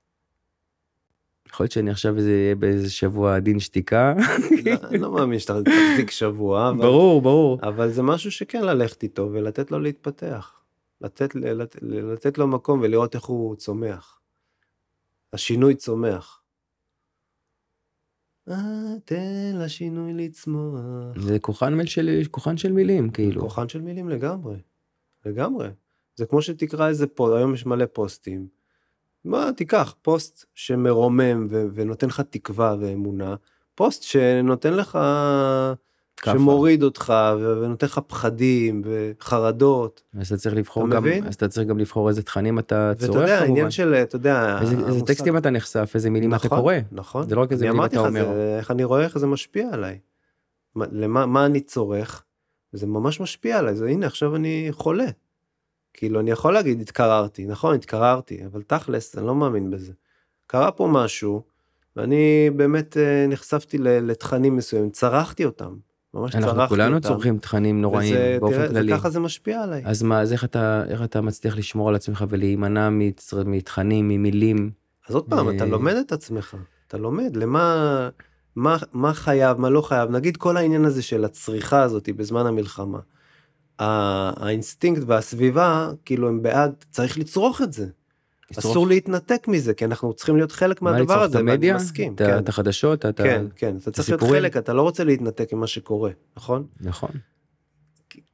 יכול 1.50 1.64
להיות 1.64 1.72
שאני 1.72 1.92
עכשיו 1.92 2.18
איזה- 2.18 2.30
אהיה 2.30 2.56
באיזה 2.56 2.90
שבוע 2.92 3.40
דין 3.40 3.60
שתיקה. 3.60 4.14
לא- 4.66 5.00
לא 5.00 5.12
מאמין 5.12 5.40
שאתה 5.40 5.54
תחזיק 5.64 6.12
שבוע, 6.12 6.72
ברור, 6.78 7.22
ברור. 7.22 7.60
אבל 7.64 7.92
זה 7.92 8.04
משהו 8.04 8.32
שכן 8.32 8.62
ללכת 8.66 9.04
איתו 9.04 9.30
ולתת 9.34 9.72
לו 9.72 9.80
להתפתח. 9.80 10.56
לתת, 11.02 11.36
לתת, 11.36 11.76
לתת 11.82 12.38
לו 12.38 12.48
מקום 12.48 12.80
ולראות 12.84 13.16
איך 13.16 13.24
הוא 13.24 13.56
צומח. 13.56 14.20
השינוי 15.34 15.76
צומח. 15.76 16.42
אה, 18.50 18.56
תן 19.06 19.56
לשינוי 19.60 20.14
לצמוח. 20.14 21.18
זה 21.18 21.40
כוחן 21.40 21.86
של, 21.86 22.22
כוחן 22.32 22.58
של 22.58 22.72
מילים, 22.72 23.10
כאילו. 23.10 23.42
כוחן 23.42 23.70
של 23.70 23.82
מילים 23.82 24.10
לגמרי. 24.10 24.58
לגמרי. 25.26 25.68
זה 26.16 26.26
כמו 26.26 26.42
שתקרא 26.42 26.88
איזה 26.88 27.08
פוסט, 27.08 27.36
היום 27.36 27.54
יש 27.54 27.66
מלא 27.66 27.86
פוסטים. 27.94 28.48
מה, 29.26 29.50
תיקח 29.58 29.96
פוסט 30.02 30.46
שמרומם 30.56 31.48
ו- 31.50 31.66
ונותן 31.74 32.08
לך 32.08 32.22
תקווה 32.30 32.76
ואמונה, 32.80 33.36
פוסט 33.76 34.04
שנותן 34.04 34.74
לך, 34.74 34.98
כאפה. 36.18 36.38
שמוריד 36.38 36.84
אותך 36.84 37.14
ו- 37.40 37.62
ונותן 37.62 37.88
לך 37.88 38.00
פחדים 38.08 38.82
וחרדות. 38.86 40.02
אז 40.20 40.28
אתה 40.28 40.38
צריך 40.38 40.56
לבחור 40.56 40.88
אתה 40.88 40.96
גם, 40.96 41.04
מבין? 41.04 41.28
אז 41.28 41.36
אתה 41.36 41.48
צריך 41.48 41.68
גם 41.68 41.78
לבחור 41.80 42.10
איזה 42.10 42.24
תכנים 42.24 42.60
אתה 42.60 42.92
ואתה 42.96 43.06
צורך 43.06 43.16
יודע, 43.22 43.36
כמובן. 43.38 43.44
העניין 43.50 43.72
של, 43.72 43.94
אתה 43.94 44.16
יודע, 44.16 44.60
איזה, 44.62 44.74
איזה 44.76 44.86
המושג- 44.88 45.06
טקסטים 45.08 45.38
אתה 45.38 45.50
נחשף, 45.50 45.92
איזה 45.96 46.10
מילים 46.10 46.36
אתה 46.36 46.46
נכון, 46.46 46.60
קורא. 46.60 46.76
נכון. 46.92 47.30
זה 47.30 47.36
לא 47.36 47.42
רק 47.42 47.52
איזה 47.52 47.66
אני 47.66 47.72
מילים 47.74 47.86
אתה 47.86 48.00
אומר. 48.00 48.26
זה, 48.34 48.56
איך 48.58 48.72
אני 48.72 48.84
רואה 48.84 49.04
איך 49.04 49.18
זה 49.18 49.28
משפיע 49.28 49.70
עליי. 49.74 50.00
מה, 50.76 50.86
למה 50.92 51.26
מה 51.26 51.46
אני 51.46 51.60
צורך? 51.62 52.24
זה 52.74 52.88
ממש 52.88 53.20
משפיע 53.20 53.58
עליי, 53.60 53.76
זה 53.76 53.88
הנה 53.88 54.06
עכשיו 54.06 54.36
אני 54.36 54.68
חולה. 54.72 55.06
כאילו 55.94 56.20
אני 56.20 56.32
יכול 56.32 56.54
להגיד 56.54 56.82
התקררתי, 56.82 57.46
נכון 57.46 57.76
התקררתי, 57.76 58.46
אבל 58.46 58.62
תכלס 58.62 59.18
אני 59.18 59.28
לא 59.28 59.36
מאמין 59.36 59.72
בזה. 59.72 59.94
קרה 60.48 60.72
פה 60.72 60.90
משהו, 60.92 61.42
ואני 61.96 62.50
באמת 62.56 62.98
אה, 62.98 63.26
נחשפתי 63.28 63.78
לתכנים 63.78 64.56
מסוימים, 64.56 64.90
צרחתי 64.90 65.46
אותם. 65.46 65.76
ממש 66.14 66.32
צרחתי 66.32 66.48
אותם. 66.48 66.60
אנחנו 66.60 66.76
כולנו 66.76 67.02
צורכים 67.02 67.38
תכנים 67.38 67.82
נוראים 67.82 68.14
וזה, 68.14 68.38
באופן 68.40 68.56
תראה, 68.56 68.70
כללי. 68.70 68.94
וככה 68.94 69.10
זה 69.10 69.20
משפיע 69.20 69.64
עליי. 69.64 69.82
אז 69.86 70.04
מה, 70.04 70.22
אז 70.22 70.34
איך 70.34 70.44
אתה, 70.44 70.84
איך 70.88 71.04
אתה 71.04 71.22
מצליח 71.22 71.58
לשמור 71.58 71.90
על 71.90 71.96
עצמך 71.96 72.26
ולהימנע 72.30 72.90
מתכנים, 73.46 74.08
ממילים? 74.08 74.72
אז 75.10 75.16
עוד 75.16 75.26
פעם, 75.30 75.56
אתה 75.56 75.64
אה, 75.64 75.70
לומד 75.70 75.96
את 75.96 76.12
עצמך, 76.12 76.56
אתה 76.88 76.98
לומד 76.98 77.36
למה 77.36 78.10
מה, 78.56 78.78
מה 78.94 79.14
חייב, 79.14 79.58
מה 79.58 79.70
לא 79.70 79.82
חייב. 79.82 80.10
נגיד 80.10 80.38
כל 80.38 80.58
העניין 80.58 80.86
הזה 80.86 81.02
של 81.02 81.26
הצריכה 81.26 81.84
הזאת 81.84 82.10
בזמן 82.16 82.46
המלחמה. 82.46 83.00
האינסטינקט 83.80 85.02
והסביבה, 85.08 85.92
כאילו 86.06 86.28
הם 86.28 86.42
בעד, 86.42 86.72
צריך 86.92 87.18
לצרוך 87.18 87.62
את 87.62 87.74
זה. 87.74 87.88
לצרוך- 88.52 88.66
אסור 88.72 88.88
להתנתק 88.88 89.48
מזה, 89.48 89.74
כי 89.74 89.86
אנחנו 89.86 90.14
צריכים 90.14 90.36
להיות 90.36 90.52
חלק 90.52 90.82
מה, 90.82 90.92
מהדבר 90.92 91.16
את 91.26 91.30
הזה, 91.30 91.38
ואני? 91.46 91.74
מסכים. 91.74 92.14
את- 92.14 92.18
כן, 92.22 92.38
את 92.38 92.50
החדשות? 92.50 93.06
אתה... 93.06 93.24
כן, 93.24 93.46
כן, 93.56 93.78
אתה 93.78 93.92
צריך 93.92 94.10
להיות? 94.10 94.24
חלק, 94.36 94.58
אתה 94.58 94.74
לא 94.74 94.82
רוצה 94.82 95.04
להתנתק 95.04 95.54
ממה 95.54 95.68
שקורה, 95.68 96.12
נכון? 96.38 96.68
נכון. 96.82 97.10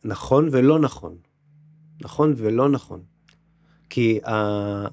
נכון 0.06 0.50
ולא 0.52 0.80
נכון. 0.80 1.16
נכון 2.02 2.34
ולא 2.38 2.70
נכון. 2.70 3.00
כי 3.96 4.20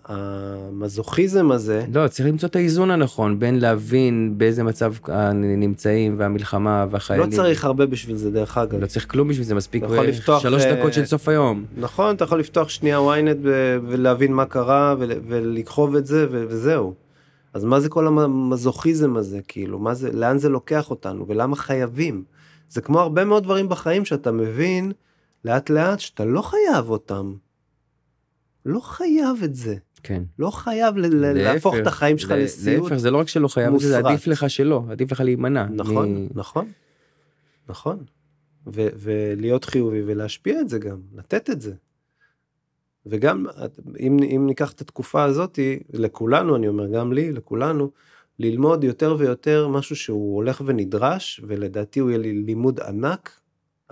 המזוכיזם 0.04 1.50
הזה, 1.50 1.84
לא, 1.94 2.08
צריך 2.08 2.28
למצוא 2.28 2.48
את 2.48 2.56
האיזון 2.56 2.90
הנכון 2.90 3.38
בין 3.38 3.58
להבין 3.60 4.34
באיזה 4.36 4.62
מצב 4.62 4.92
נמצאים 5.34 6.14
והמלחמה 6.18 6.84
לא 6.86 6.92
והחיילים. 6.92 7.30
צריך 7.30 7.64
הרבה 7.64 7.86
בשביל 7.86 8.16
זה 8.16 8.30
דרך 8.30 8.58
אגב. 8.58 8.80
לא 8.80 8.86
צריך 8.86 9.10
כלום 9.10 9.28
בשביל 9.28 9.46
זה, 9.46 9.54
מספיק 9.54 9.82
לפתוח, 9.84 10.42
שלוש 10.42 10.62
אה, 10.62 10.74
דקות 10.76 10.92
של 10.92 11.04
סוף 11.04 11.28
היום. 11.28 11.64
נכון, 11.76 12.14
אתה 12.14 12.24
יכול 12.24 12.40
לפתוח 12.40 12.68
שנייה 12.68 12.98
ynet 12.98 13.38
ולהבין 13.88 14.32
מה 14.32 14.44
קרה 14.44 14.94
ול- 14.98 15.20
ולכחוב 15.28 15.96
את 15.96 16.06
זה 16.06 16.26
וזהו. 16.30 16.94
אז 17.54 17.64
מה 17.64 17.80
זה 17.80 17.88
כל 17.88 18.06
המזוכיזם 18.06 19.16
הזה, 19.16 19.40
כאילו, 19.48 19.78
מה 19.78 19.94
זה, 19.94 20.12
לאן 20.12 20.38
זה 20.38 20.48
לוקח 20.48 20.90
אותנו 20.90 21.28
ולמה 21.28 21.56
חייבים? 21.56 22.24
זה 22.68 22.80
כמו 22.80 23.00
הרבה 23.00 23.24
מאוד 23.24 23.42
דברים 23.42 23.68
בחיים 23.68 24.04
שאתה 24.04 24.32
מבין 24.32 24.92
לאט 25.44 25.70
לאט 25.70 26.00
שאתה 26.00 26.24
לא 26.24 26.42
חייב 26.42 26.90
אותם. 26.90 27.32
לא 28.66 28.80
חייב 28.80 29.42
את 29.44 29.54
זה. 29.54 29.76
כן. 30.02 30.22
לא 30.38 30.50
חייב 30.50 30.96
ל- 30.96 31.06
ל- 31.06 31.32
להפוך 31.42 31.74
את 31.82 31.86
החיים 31.86 32.18
שלך 32.18 32.30
לסיוט. 32.30 32.82
להפך, 32.90 32.96
זה 32.96 33.10
לא 33.10 33.18
רק 33.18 33.28
שלא 33.28 33.48
חייב, 33.48 33.66
זה 33.66 33.72
מוסרט. 33.72 34.04
עדיף 34.04 34.26
לך 34.26 34.50
שלא, 34.50 34.84
עדיף 34.90 35.12
לך 35.12 35.20
להימנע. 35.20 35.66
נכון, 35.70 36.14
מ- 36.16 36.28
נכון, 36.34 36.72
נכון. 37.68 38.04
ו- 38.66 38.88
ולהיות 38.98 39.64
חיובי 39.64 40.02
ולהשפיע 40.06 40.60
את 40.60 40.68
זה 40.68 40.78
גם, 40.78 41.00
לתת 41.14 41.50
את 41.50 41.60
זה. 41.60 41.74
וגם 43.06 43.46
אם, 44.00 44.16
אם 44.22 44.44
ניקח 44.46 44.72
את 44.72 44.80
התקופה 44.80 45.24
הזאת, 45.24 45.58
לכולנו, 45.92 46.56
אני 46.56 46.68
אומר, 46.68 46.86
גם 46.88 47.12
לי, 47.12 47.32
לכולנו, 47.32 47.90
ללמוד 48.38 48.84
יותר 48.84 49.16
ויותר 49.18 49.68
משהו 49.68 49.96
שהוא 49.96 50.36
הולך 50.36 50.62
ונדרש, 50.66 51.40
ולדעתי 51.46 52.00
הוא 52.00 52.10
יהיה 52.10 52.18
לי 52.18 52.32
לימוד 52.32 52.80
ענק, 52.80 53.40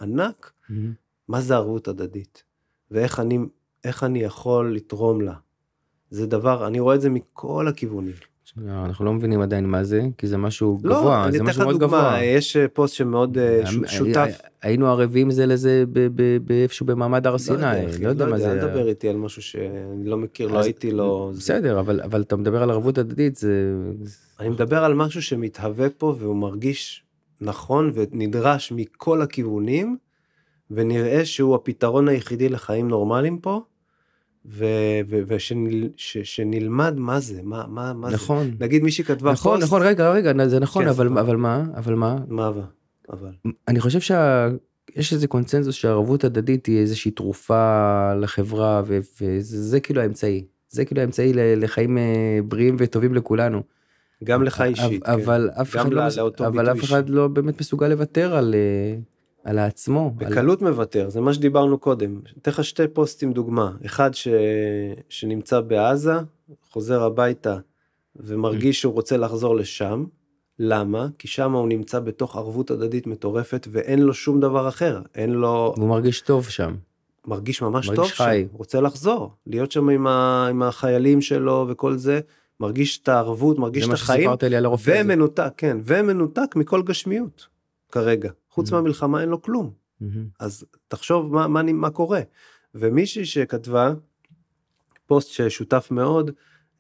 ענק, 0.01 0.53
מהמם. 0.69 0.93
מה 1.29 1.41
זה 1.41 1.55
ערבות 1.55 1.89
הדדית, 1.89 2.43
ואיך 2.91 3.21
אני, 3.21 3.39
איך 3.85 4.05
אני 4.05 4.19
יכול 4.23 4.75
לתרום 4.75 5.21
לה. 5.21 5.33
זה 6.11 6.27
דבר, 6.27 6.67
אני 6.67 6.81
רואה 6.81 6.95
את 6.95 7.01
זה 7.01 7.11
מכל 7.11 7.69
הכיוונים. 7.69 8.13
לא, 8.57 8.85
אנחנו 8.85 9.05
לא 9.05 9.13
מבינים 9.13 9.41
עדיין 9.41 9.67
מה 9.67 9.85
זה, 9.85 10.03
כי 10.19 10.27
זה 10.27 10.37
משהו 10.37 10.81
לא, 10.85 10.99
גבוה, 11.01 11.27
זה 11.33 11.43
משהו 11.43 11.63
מאוד 11.63 11.73
דוגמה, 11.81 11.87
גבוה. 11.99 12.23
יש 12.25 12.57
אה, 12.57 12.69
פוסט 12.69 12.95
שמאוד 12.95 13.39
אה, 13.39 13.69
הי- 13.69 13.89
שותף. 13.89 14.39
היינו 14.63 14.87
ערבים 14.89 15.31
זה 15.31 15.47
לזה 15.47 15.85
באיפשהו 16.45 16.87
במעמד 16.87 17.27
הר 17.27 17.39
סיני, 17.39 17.59
לא 18.03 18.09
יודע 18.09 18.27
מה 18.27 18.37
אל 18.37 18.41
זה. 18.41 18.59
תדבר 18.61 18.89
איתי 18.89 19.09
על 19.09 19.17
משהו 19.17 19.43
שאני 19.43 20.05
לא 20.05 20.17
מכיר, 20.17 20.49
לא 20.49 20.59
אז- 20.59 20.65
הייתי 20.65 20.91
לו. 20.91 21.31
זה- 21.33 21.39
בסדר, 21.41 21.81
אבל 21.81 22.01
אבל 22.01 22.21
אתה 22.23 22.37
מדבר 22.37 22.63
על 22.63 22.71
ערבות 22.71 22.99
הדדית, 22.99 23.37
זה... 23.37 23.75
אני 24.41 24.49
מדבר 24.49 24.85
על 24.85 24.95
משהו 24.95 25.23
שמתהווה 25.23 25.91
פה 25.91 26.15
והוא 26.19 26.37
מרגיש 26.37 27.05
נכון 27.41 27.91
ונדרש 27.95 28.73
מכל 28.73 29.23
הכיוונים, 29.23 29.97
ונראה 30.71 31.25
שהוא 31.25 31.55
הפתרון 31.55 32.09
היחידי 32.09 32.49
לחיים 32.49 32.89
נורמליים 32.89 33.39
פה, 33.39 33.61
ושנלמד 36.07 36.95
מה 36.97 37.21
זה, 37.21 37.41
מה, 37.43 37.65
מה, 37.69 37.93
מה 37.93 38.09
זה. 38.09 38.15
נכון. 38.15 38.51
נגיד 38.61 38.83
מישהי 38.83 39.05
כתבה 39.05 39.33
נכון, 39.33 39.53
פוסט, 39.53 39.67
נכון, 39.67 39.83
רגע, 39.83 40.11
רגע, 40.11 40.49
זה 40.49 40.61
נכון, 40.61 40.83
כן, 40.83 40.89
אבל 40.89 41.07
סליחה. 41.07 41.21
אבל 41.21 41.37
מה, 41.37 41.65
אבל 41.77 41.95
מה, 41.95 42.19
מה 42.29 42.49
אבל, 42.49 42.63
אבל, 43.13 43.33
אני 43.69 43.81
חושב 43.81 44.01
שיש 44.01 45.13
איזה 45.13 45.27
קונצנזוס 45.27 45.75
שהערבות 45.75 46.25
הדדית 46.25 46.67
היא 46.67 46.79
איזושהי 46.79 47.11
תרופה 47.11 48.15
לחברה, 48.15 48.83
ו- 48.87 48.99
וזה 49.21 49.63
זה 49.63 49.81
כאילו 49.81 50.03
האמצעי. 50.03 50.45
זה 50.69 50.85
כאילו 50.85 51.01
האמצעי 51.01 51.33
לחיים 51.35 51.99
אה, 51.99 52.39
בריאים 52.49 52.77
וטובים 52.79 53.15
לכולנו. 53.15 53.63
גם 54.25 54.43
לך 54.43 54.61
אישית, 54.61 55.03
אבל, 55.03 55.51
כן. 55.55 55.61
אף 55.61 55.77
אחד 55.77 55.93
לא, 55.93 56.03
אבל 56.47 56.73
אף 56.73 56.85
אחד 56.85 57.09
לא 57.09 57.29
באמת 57.29 57.61
מסוגל 57.61 57.89
לוותר 57.89 58.35
על, 58.35 58.55
אה, 58.55 58.99
על 59.45 59.59
עצמו. 59.59 60.15
על- 60.21 60.27
בקלות 60.31 60.63
מוותר, 60.63 61.11
זה 61.11 61.21
מה 61.21 61.35
שדיברנו 61.35 61.79
קודם. 61.79 62.21
אתן 62.43 62.51
לך 62.51 62.65
שתי 62.65 62.89
פוסטים 62.89 63.33
דוגמה. 63.33 63.73
אחד 63.87 64.15
ש... 64.15 64.29
שנמצא 65.09 65.61
בעזה, 65.61 66.13
חוזר 66.71 67.03
הביתה 67.03 67.59
ומרגיש 68.17 68.81
שהוא 68.81 68.93
רוצה 68.93 69.17
לחזור 69.17 69.57
לשם. 69.57 70.05
למה? 70.59 71.09
כי 71.19 71.29
שם 71.29 71.53
הוא 71.53 71.69
נמצא 71.69 72.01
בתוך 72.01 72.37
ערבות 72.37 72.71
הדדית 72.71 73.07
מטורפת 73.07 73.69
ואין 73.71 73.99
לו 74.03 74.15
שום 74.15 74.41
דבר 74.41 74.69
אחר. 74.69 75.01
אין 75.15 75.31
לו... 75.31 75.75
והוא 75.77 75.89
מרגיש 75.89 76.21
טוב 76.21 76.49
שם. 76.49 76.75
מרגיש 77.27 77.63
ממש 77.63 77.89
מרגיש 77.89 77.97
טוב 77.97 78.11
חי. 78.27 78.47
שם. 78.51 78.57
רוצה 78.57 78.81
לחזור. 78.81 79.35
להיות 79.47 79.73
שם 79.73 79.89
עם, 79.89 80.07
ה... 80.07 80.47
עם 80.51 80.63
החיילים 80.63 81.21
שלו 81.21 81.67
וכל 81.69 81.97
זה. 81.97 82.21
מרגיש 82.61 82.99
את 83.03 83.09
הערבות, 83.09 83.59
מרגיש 83.59 83.83
זה 83.85 83.87
את 83.87 83.91
מה 83.91 83.95
החיים. 83.95 84.21
שסיפרת 84.21 84.43
לי 84.43 84.57
על 84.57 84.65
הרופא. 84.65 84.91
הזה. 84.91 85.01
ומנותק, 85.05 85.53
כן, 85.57 85.77
ומנותק 85.85 86.57
מכל 86.57 86.83
גשמיות 86.83 87.47
כרגע. 87.93 88.31
חוץ 88.51 88.69
Mhm. 88.69 88.73
מהמלחמה 88.75 89.21
אין 89.21 89.29
לו 89.29 89.43
כלום. 89.43 89.71
מהמם. 90.01 90.27
אז 90.41 90.65
תחשוב 90.89 91.33
מה, 91.35 91.49
מה, 91.49 91.63
מה 91.63 91.91
קורה. 91.91 92.21
ומישהי 92.75 93.25
שכתבה 93.25 93.93
פוסט 95.07 95.31
ששותף 95.31 95.89
מאוד, 95.91 96.31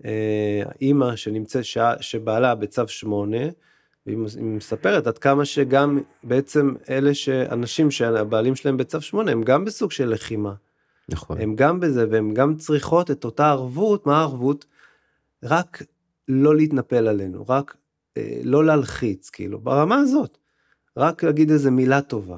אה, 0.05 0.63
אימא 0.81 1.17
שנמצאת, 1.17 1.65
ש... 1.65 1.79
שבעלה 2.01 2.55
בצו 2.55 2.89
8, 2.89 3.37
והיא 4.07 4.17
מס- 4.19 4.37
היא 4.37 4.45
מספרת 4.45 5.07
עד 5.07 5.19
כמה 5.19 5.45
שגם 5.45 5.99
בעצם 6.25 6.75
אלה 6.91 7.15
שאנשים 7.15 7.91
שהבעלים 7.91 8.57
שלהם 8.57 8.77
בצו 8.77 9.01
8 9.01 9.33
הם 9.33 9.43
גם 9.43 9.65
בסוג 9.65 9.91
של 9.93 10.09
לחימה. 10.09 10.55
נכון. 11.09 11.41
הם 11.41 11.55
גם 11.57 11.81
בזה 11.81 12.07
והם 12.11 12.35
גם 12.35 12.57
צריכות 12.57 13.11
את 13.11 13.25
אותה 13.25 13.51
ערבות, 13.51 14.07
מה 14.07 14.19
הערבות? 14.19 14.67
רק 15.43 15.83
לא 16.29 16.57
להתנפל 16.57 17.09
עלינו, 17.09 17.45
רק 17.49 17.77
אה, 18.17 18.41
לא 18.45 18.65
להלחיץ, 18.65 19.31
כאילו, 19.31 19.61
ברמה 19.61 19.97
הזאת. 19.97 20.39
רק 21.01 21.23
להגיד 21.25 21.51
איזה 21.51 21.71
מילה 21.71 22.01
טובה. 22.01 22.37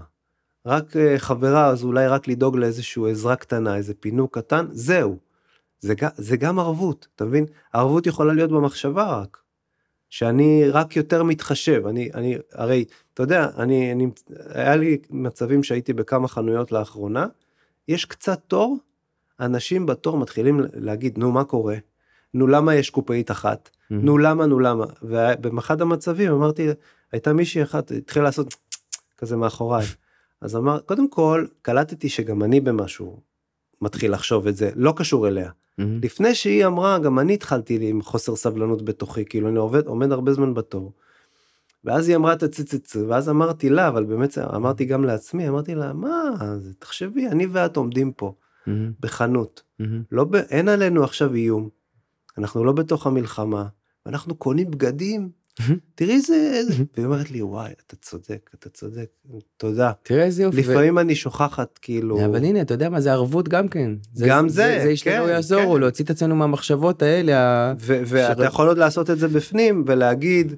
רק 0.66 0.96
אה, 0.96 1.18
חברה, 1.18 1.66
אז 1.66 1.84
אולי 1.84 2.08
רק 2.08 2.28
לדאוג 2.28 2.56
לאיזשהו 2.56 3.06
עזרה 3.06 3.36
קטנה, 3.36 3.76
איזה 3.76 3.94
פינוק 3.94 4.38
קטן, 4.38 4.66
זהו. 4.70 5.16
זה, 5.80 5.94
זה 6.16 6.36
גם 6.36 6.58
ערבות, 6.58 7.08
אתה 7.16 7.24
מבין? 7.24 7.46
הערבות 7.72 8.06
יכולה 8.06 8.32
להיות 8.32 8.50
במחשבה 8.50 9.20
רק. 9.20 9.38
שאני 10.10 10.64
רק 10.68 10.96
יותר 10.96 11.22
מתחשב, 11.22 11.82
אני, 11.86 12.10
אני, 12.14 12.36
הרי, 12.52 12.84
אתה 13.14 13.22
יודע, 13.22 13.48
אני, 13.56 13.92
אני, 13.92 14.06
היה 14.48 14.76
לי 14.76 14.98
מצבים 15.10 15.62
שהייתי 15.62 15.92
בכמה 15.92 16.28
חנויות 16.28 16.72
לאחרונה, 16.72 17.26
יש 17.88 18.04
קצת 18.04 18.40
תור, 18.48 18.78
אנשים 19.40 19.86
בתור 19.86 20.18
מתחילים 20.18 20.60
להגיד, 20.74 21.18
נו, 21.18 21.32
מה 21.32 21.44
קורה? 21.44 21.76
נו, 22.34 22.46
למה 22.46 22.74
יש 22.74 22.90
קופאית 22.90 23.30
אחת? 23.30 23.70
מהמם. 23.90 24.04
נו, 24.04 24.18
למה, 24.18 24.46
נו, 24.46 24.60
למה? 24.60 24.84
ובאחד 25.02 25.82
המצבים 25.82 26.32
אמרתי, 26.32 26.68
הייתה 27.12 27.32
מישהי 27.32 27.62
אחת, 27.62 27.90
התחילה 27.90 28.24
לעשות 28.24 28.54
כזה 29.18 29.36
מאחוריי. 29.36 29.86
אז 30.40 30.56
אמר, 30.56 30.80
קודם 30.80 31.10
כל, 31.10 31.46
קלטתי 31.62 32.08
שגם 32.08 32.42
אני 32.42 32.60
במשהו 32.60 33.20
מתחיל 33.82 34.12
לחשוב 34.12 34.46
את 34.46 34.56
זה, 34.56 34.70
לא 34.76 34.94
קשור 34.96 35.28
אליה. 35.28 35.50
מהמם. 35.78 36.00
לפני 36.02 36.34
שהיא 36.34 36.66
אמרה, 36.66 36.98
גם 36.98 37.18
אני 37.18 37.34
התחלתי 37.34 37.78
עם 37.90 38.02
חוסר 38.02 38.36
סבלנות 38.36 38.84
בתוכי, 38.84 39.24
כאילו 39.24 39.48
אני 39.48 39.58
עובד, 39.58 39.86
עומד 39.86 40.12
הרבה 40.12 40.32
זמן 40.32 40.54
בתור. 40.54 40.92
ואז 41.84 42.08
היא 42.08 42.16
אמרה 42.16 42.32
את 42.32 42.42
הציצצ, 42.42 42.96
ואז 43.08 43.28
אמרתי 43.28 43.68
לה, 43.70 43.88
אבל 43.88 44.04
באמת 44.04 44.38
אמרתי 44.38 44.84
גם 44.84 45.04
לעצמי, 45.04 45.48
אמרתי 45.48 45.74
לה, 45.74 45.92
מה, 45.92 46.30
זה- 46.58 46.74
תחשבי, 46.78 47.26
אני 47.28 47.46
ואת 47.46 47.76
עומדים 47.76 48.12
פה, 48.12 48.34
מהמם. 48.66 48.92
בחנות, 49.00 49.62
מהמם. 49.78 50.02
לא. 50.12 50.26
אין 50.50 50.68
עלינו 50.68 51.04
עכשיו 51.04 51.34
איום, 51.34 51.68
אנחנו 52.38 52.64
לא 52.64 52.72
בתוך 52.72 53.06
המלחמה, 53.06 53.66
ואנחנו 54.06 54.34
קונים 54.34 54.70
בגדים, 54.70 55.30
תראי 55.94 56.14
איזה... 56.14 56.34
איזה-" 56.54 56.74
והיא 56.94 57.06
אומרת 57.06 57.30
לי, 57.30 57.42
וואי, 57.42 57.72
אתה 57.86 57.96
צודק, 57.96 58.50
אתה 58.54 58.68
צודק, 58.68 59.06
תודה. 59.56 59.92
תראה 60.02 60.24
איזה 60.24 60.42
יופי. 60.42 60.56
לפעמים 60.56 60.98
אני 60.98 61.14
שוכחת, 61.14 61.78
כאילו... 61.82 62.24
אבל 62.24 62.44
הנה, 62.44 62.60
אתה 62.60 62.74
יודע 62.74 62.88
מה, 62.88 63.00
זה 63.00 63.12
ערבות 63.12 63.48
גם 63.48 63.68
כן. 63.68 63.90
גם 64.26 64.48
זה, 64.48 64.80
זה 64.84 64.92
כן, 65.04 65.20
לא 65.20 65.30
יעזור, 65.30 65.74
כן. 65.74 65.80
להוציא 65.80 66.04
את 66.04 66.10
עצמנו 66.10 66.36
מהמחשבות 66.36 67.02
האלה. 67.02 67.74
ואתה 67.76 68.44
יכול 68.44 68.68
עוד 68.68 68.78
לעשות 68.78 69.10
את 69.10 69.18
זה 69.18 69.28
בפנים 69.28 69.84
ולהגיד, 69.86 70.56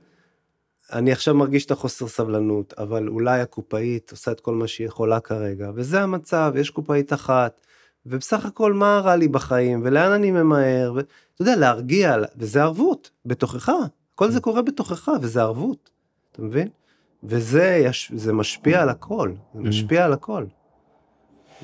אני 0.92 1.12
עכשיו 1.12 1.34
מרגיש 1.34 1.66
את 1.66 1.70
החוסר 1.70 2.08
סבלנות, 2.08 2.74
אבל 2.78 3.08
אולי 3.08 3.40
הקופאית 3.40 4.10
עושה 4.10 4.30
את 4.30 4.40
כל 4.40 4.54
מה 4.54 4.66
שהיא 4.66 4.86
יכולה 4.86 5.20
כרגע, 5.20 5.70
וזה 5.74 6.00
המצב, 6.00 6.52
יש 6.56 6.70
קופאית 6.70 7.12
אחת, 7.12 7.60
ובסך 8.06 8.46
הכל 8.46 8.72
מה 8.72 9.00
רע 9.04 9.16
לי 9.16 9.28
בחיים, 9.28 9.80
ולאן 9.84 10.12
אני 10.12 10.30
ממהר, 10.30 10.92
ואתה 10.94 11.12
יודע, 11.40 11.56
להרגיע, 11.56 12.16
וזה 12.36 12.62
ערבות, 12.62 13.10
בתוכך, 13.26 13.72
כל 14.14 14.30
זה 14.30 14.40
קורה 14.40 14.62
בתוכך, 14.62 15.08
וזה 15.22 15.42
ערבות, 15.42 15.90
אתה 16.32 16.42
מבין? 16.42 16.68
וזה 17.24 17.80
יש, 17.84 18.12
זה 18.14 18.32
משפיע 18.32 18.82
על 18.82 18.88
הכל, 18.88 19.32
זה 19.54 19.60
משפיע 19.60 20.04
על 20.04 20.12
הכל. 20.12 20.44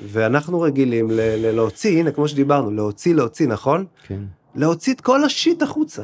ואנחנו 0.03 0.61
רגילים 0.61 1.11
ל- 1.11 1.13
ל- 1.13 1.55
להוציא, 1.55 1.99
הנה 1.99 2.11
כמו 2.11 2.27
שדיברנו, 2.27 2.71
להוציא, 2.71 3.13
להוציא, 3.15 3.47
נכון? 3.47 3.85
כן. 4.07 4.19
להוציא 4.55 4.93
את 4.93 5.01
כל 5.01 5.23
השיט 5.23 5.61
החוצה. 5.61 6.03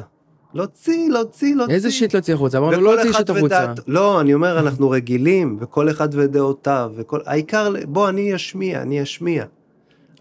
להוציא, 0.54 1.10
להוציא, 1.10 1.54
להוציא. 1.56 1.74
איזה 1.74 1.90
שיט 1.90 2.14
להוציא 2.14 2.34
החוצה? 2.34 2.58
אמרנו 2.58 2.80
לא 2.80 2.94
להוציא 2.96 3.12
שיט 3.12 3.30
החוצה. 3.30 3.44
ודעת- 3.72 3.80
לא, 3.86 4.20
אני 4.20 4.34
אומר, 4.34 4.58
אנחנו 4.60 4.90
רגילים, 4.90 5.56
וכל 5.60 5.90
אחד 5.90 6.08
ודעותיו, 6.12 6.92
וכל... 6.96 7.20
העיקר, 7.26 7.72
בוא, 7.88 8.08
אני 8.08 8.34
אשמיע, 8.34 8.82
אני 8.82 9.02
אשמיע. 9.02 9.44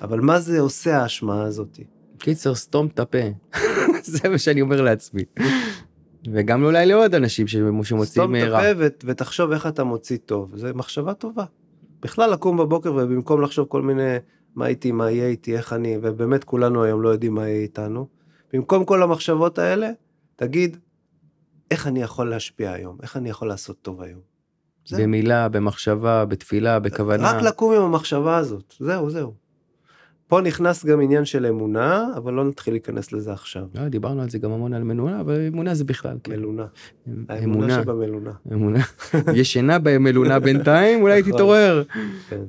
אבל 0.01 0.19
מה 0.21 0.39
זה 0.39 0.59
עושה 0.59 0.97
ההשמעה 1.01 1.43
הזאת? 1.43 1.79
קיצר, 2.17 2.55
סתום 2.55 2.87
את 2.87 2.99
הפה. 2.99 3.17
זה 4.03 4.29
מה 4.29 4.37
שאני 4.37 4.61
אומר 4.61 4.81
לעצמי. 4.81 5.23
וגם 6.31 6.63
אולי 6.63 6.85
לעוד 6.85 7.15
אנשים 7.15 7.47
שמוציאים 7.47 8.03
סתום 8.05 8.35
את. 8.35 8.41
הפה 8.41 8.85
ותחשוב 9.05 9.51
איך 9.51 9.67
אתה 9.67 9.83
מוציא 9.83 10.17
טוב, 10.25 10.55
זה 10.55 10.73
מחשבה 10.73 11.13
טובה. 11.13 11.45
בכלל 12.01 12.31
לקום 12.31 12.57
בבוקר 12.57 12.93
ובמקום 12.93 13.41
לחשוב 13.41 13.67
כל 13.67 13.81
מיני 13.81 14.15
מה 14.55 14.67
איתי, 14.67 14.91
מה 14.91 15.11
יהיה 15.11 15.27
איתי, 15.27 15.57
איך 15.57 15.73
אני, 15.73 15.97
ובאמת 16.01 16.43
כולנו 16.43 16.83
היום 16.83 17.01
לא 17.01 17.09
יודעים 17.09 17.33
מה 17.33 17.47
יהיה 17.47 17.61
איתנו, 17.61 18.07
במקום 18.53 18.85
כל 18.85 19.03
המחשבות 19.03 19.59
האלה, 19.59 19.89
תגיד, 20.35 20.77
איך 21.71 21.87
אני 21.87 22.01
יכול 22.01 22.29
להשפיע 22.29 22.71
היום, 22.71 22.97
איך 23.03 23.17
אני 23.17 23.29
יכול 23.29 23.47
לעשות 23.47 23.77
טוב 23.81 24.01
היום. 24.01 24.19
זהו. 24.85 25.01
במילה, 25.01 25.49
במחשבה, 25.49 26.25
בתפילה, 26.25 26.79
בכוונה. 26.79 27.31
רק 27.31 27.43
לקום 27.43 27.73
עם 27.73 27.81
המחשבה 27.81 28.37
הזאת, 28.37 28.73
זהו, 28.79 29.09
זהו. 29.09 29.33
פה 30.27 30.41
נכנס 30.41 30.85
גם 30.85 31.01
עניין 31.01 31.25
של 31.25 31.45
אמונה, 31.45 32.07
אבל 32.17 32.33
לא 32.33 32.43
נתחיל 32.45 32.73
להיכנס 32.73 33.11
לזה 33.13 33.33
עכשיו. 33.33 33.67
לא, 33.75 33.87
דיברנו 33.87 34.21
על 34.21 34.29
זה 34.29 34.37
גם 34.39 34.51
המון 34.51 34.73
על 34.73 34.83
מנונה, 34.83 35.19
אבל 35.21 35.47
אמונה 35.47 35.73
זה 35.75 35.83
בכלל. 35.83 36.17
כן. 36.23 36.31
מלונה. 36.31 36.65
האמונה 37.29 37.43
אמונה. 37.43 37.81
שבמלונה. 37.83 38.31
אמונה. 38.53 38.79
ישנה 39.41 39.79
במלונה 39.79 40.39
בינתיים, 40.39 41.01
אולי 41.01 41.19
נכון. 41.21 41.33
תתעורר. 41.33 41.83
כן. 42.29 42.41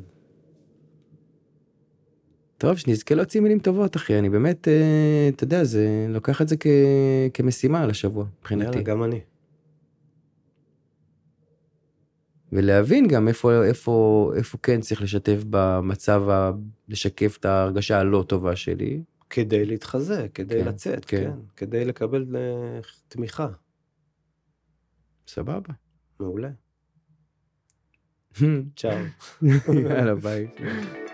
טוב, 2.58 2.76
שנזכה 2.76 3.14
להוציא 3.14 3.40
מילים 3.40 3.58
טובות, 3.58 3.96
אחי. 3.96 4.18
אני 4.18 4.28
באמת, 4.30 4.68
אה, 4.68 4.74
אתה 5.28 5.44
יודע, 5.44 5.64
זה 5.64 5.86
לוקח 6.08 6.42
את 6.42 6.48
זה 6.48 6.56
כ- 6.60 6.66
כמשימה 7.34 7.82
על 7.82 7.90
השבוע, 7.90 8.24
מבחינתי. 8.40 8.64
יאללה, 8.70 8.82
גם 8.82 9.02
אני. 9.04 9.20
ולהבין 12.52 13.08
גם 13.08 13.28
איפה, 13.28 13.64
איפה, 13.64 14.30
איפה 14.36 14.58
כן 14.62 14.80
צריך 14.80 15.02
לשתף 15.02 15.44
במצב, 15.50 16.28
ה... 16.28 16.50
לשקף 16.88 17.36
את 17.40 17.44
ההרגשה 17.44 17.98
הלא 17.98 18.24
טובה 18.28 18.56
שלי. 18.56 19.02
כדי 19.30 19.64
להתחזק, 19.64 20.26
כדי 20.34 20.62
כן, 20.62 20.68
לצאת, 20.68 21.04
כן. 21.04 21.16
כן. 21.16 21.38
כדי 21.56 21.84
לקבל 21.84 22.36
אה, 22.36 22.80
תמיכה. 23.08 23.48
סבבה. 25.26 25.74
מעולה. 26.20 26.50
צ'או. 28.76 28.90
יאללה, 29.68 30.14
ביי. 30.14 30.48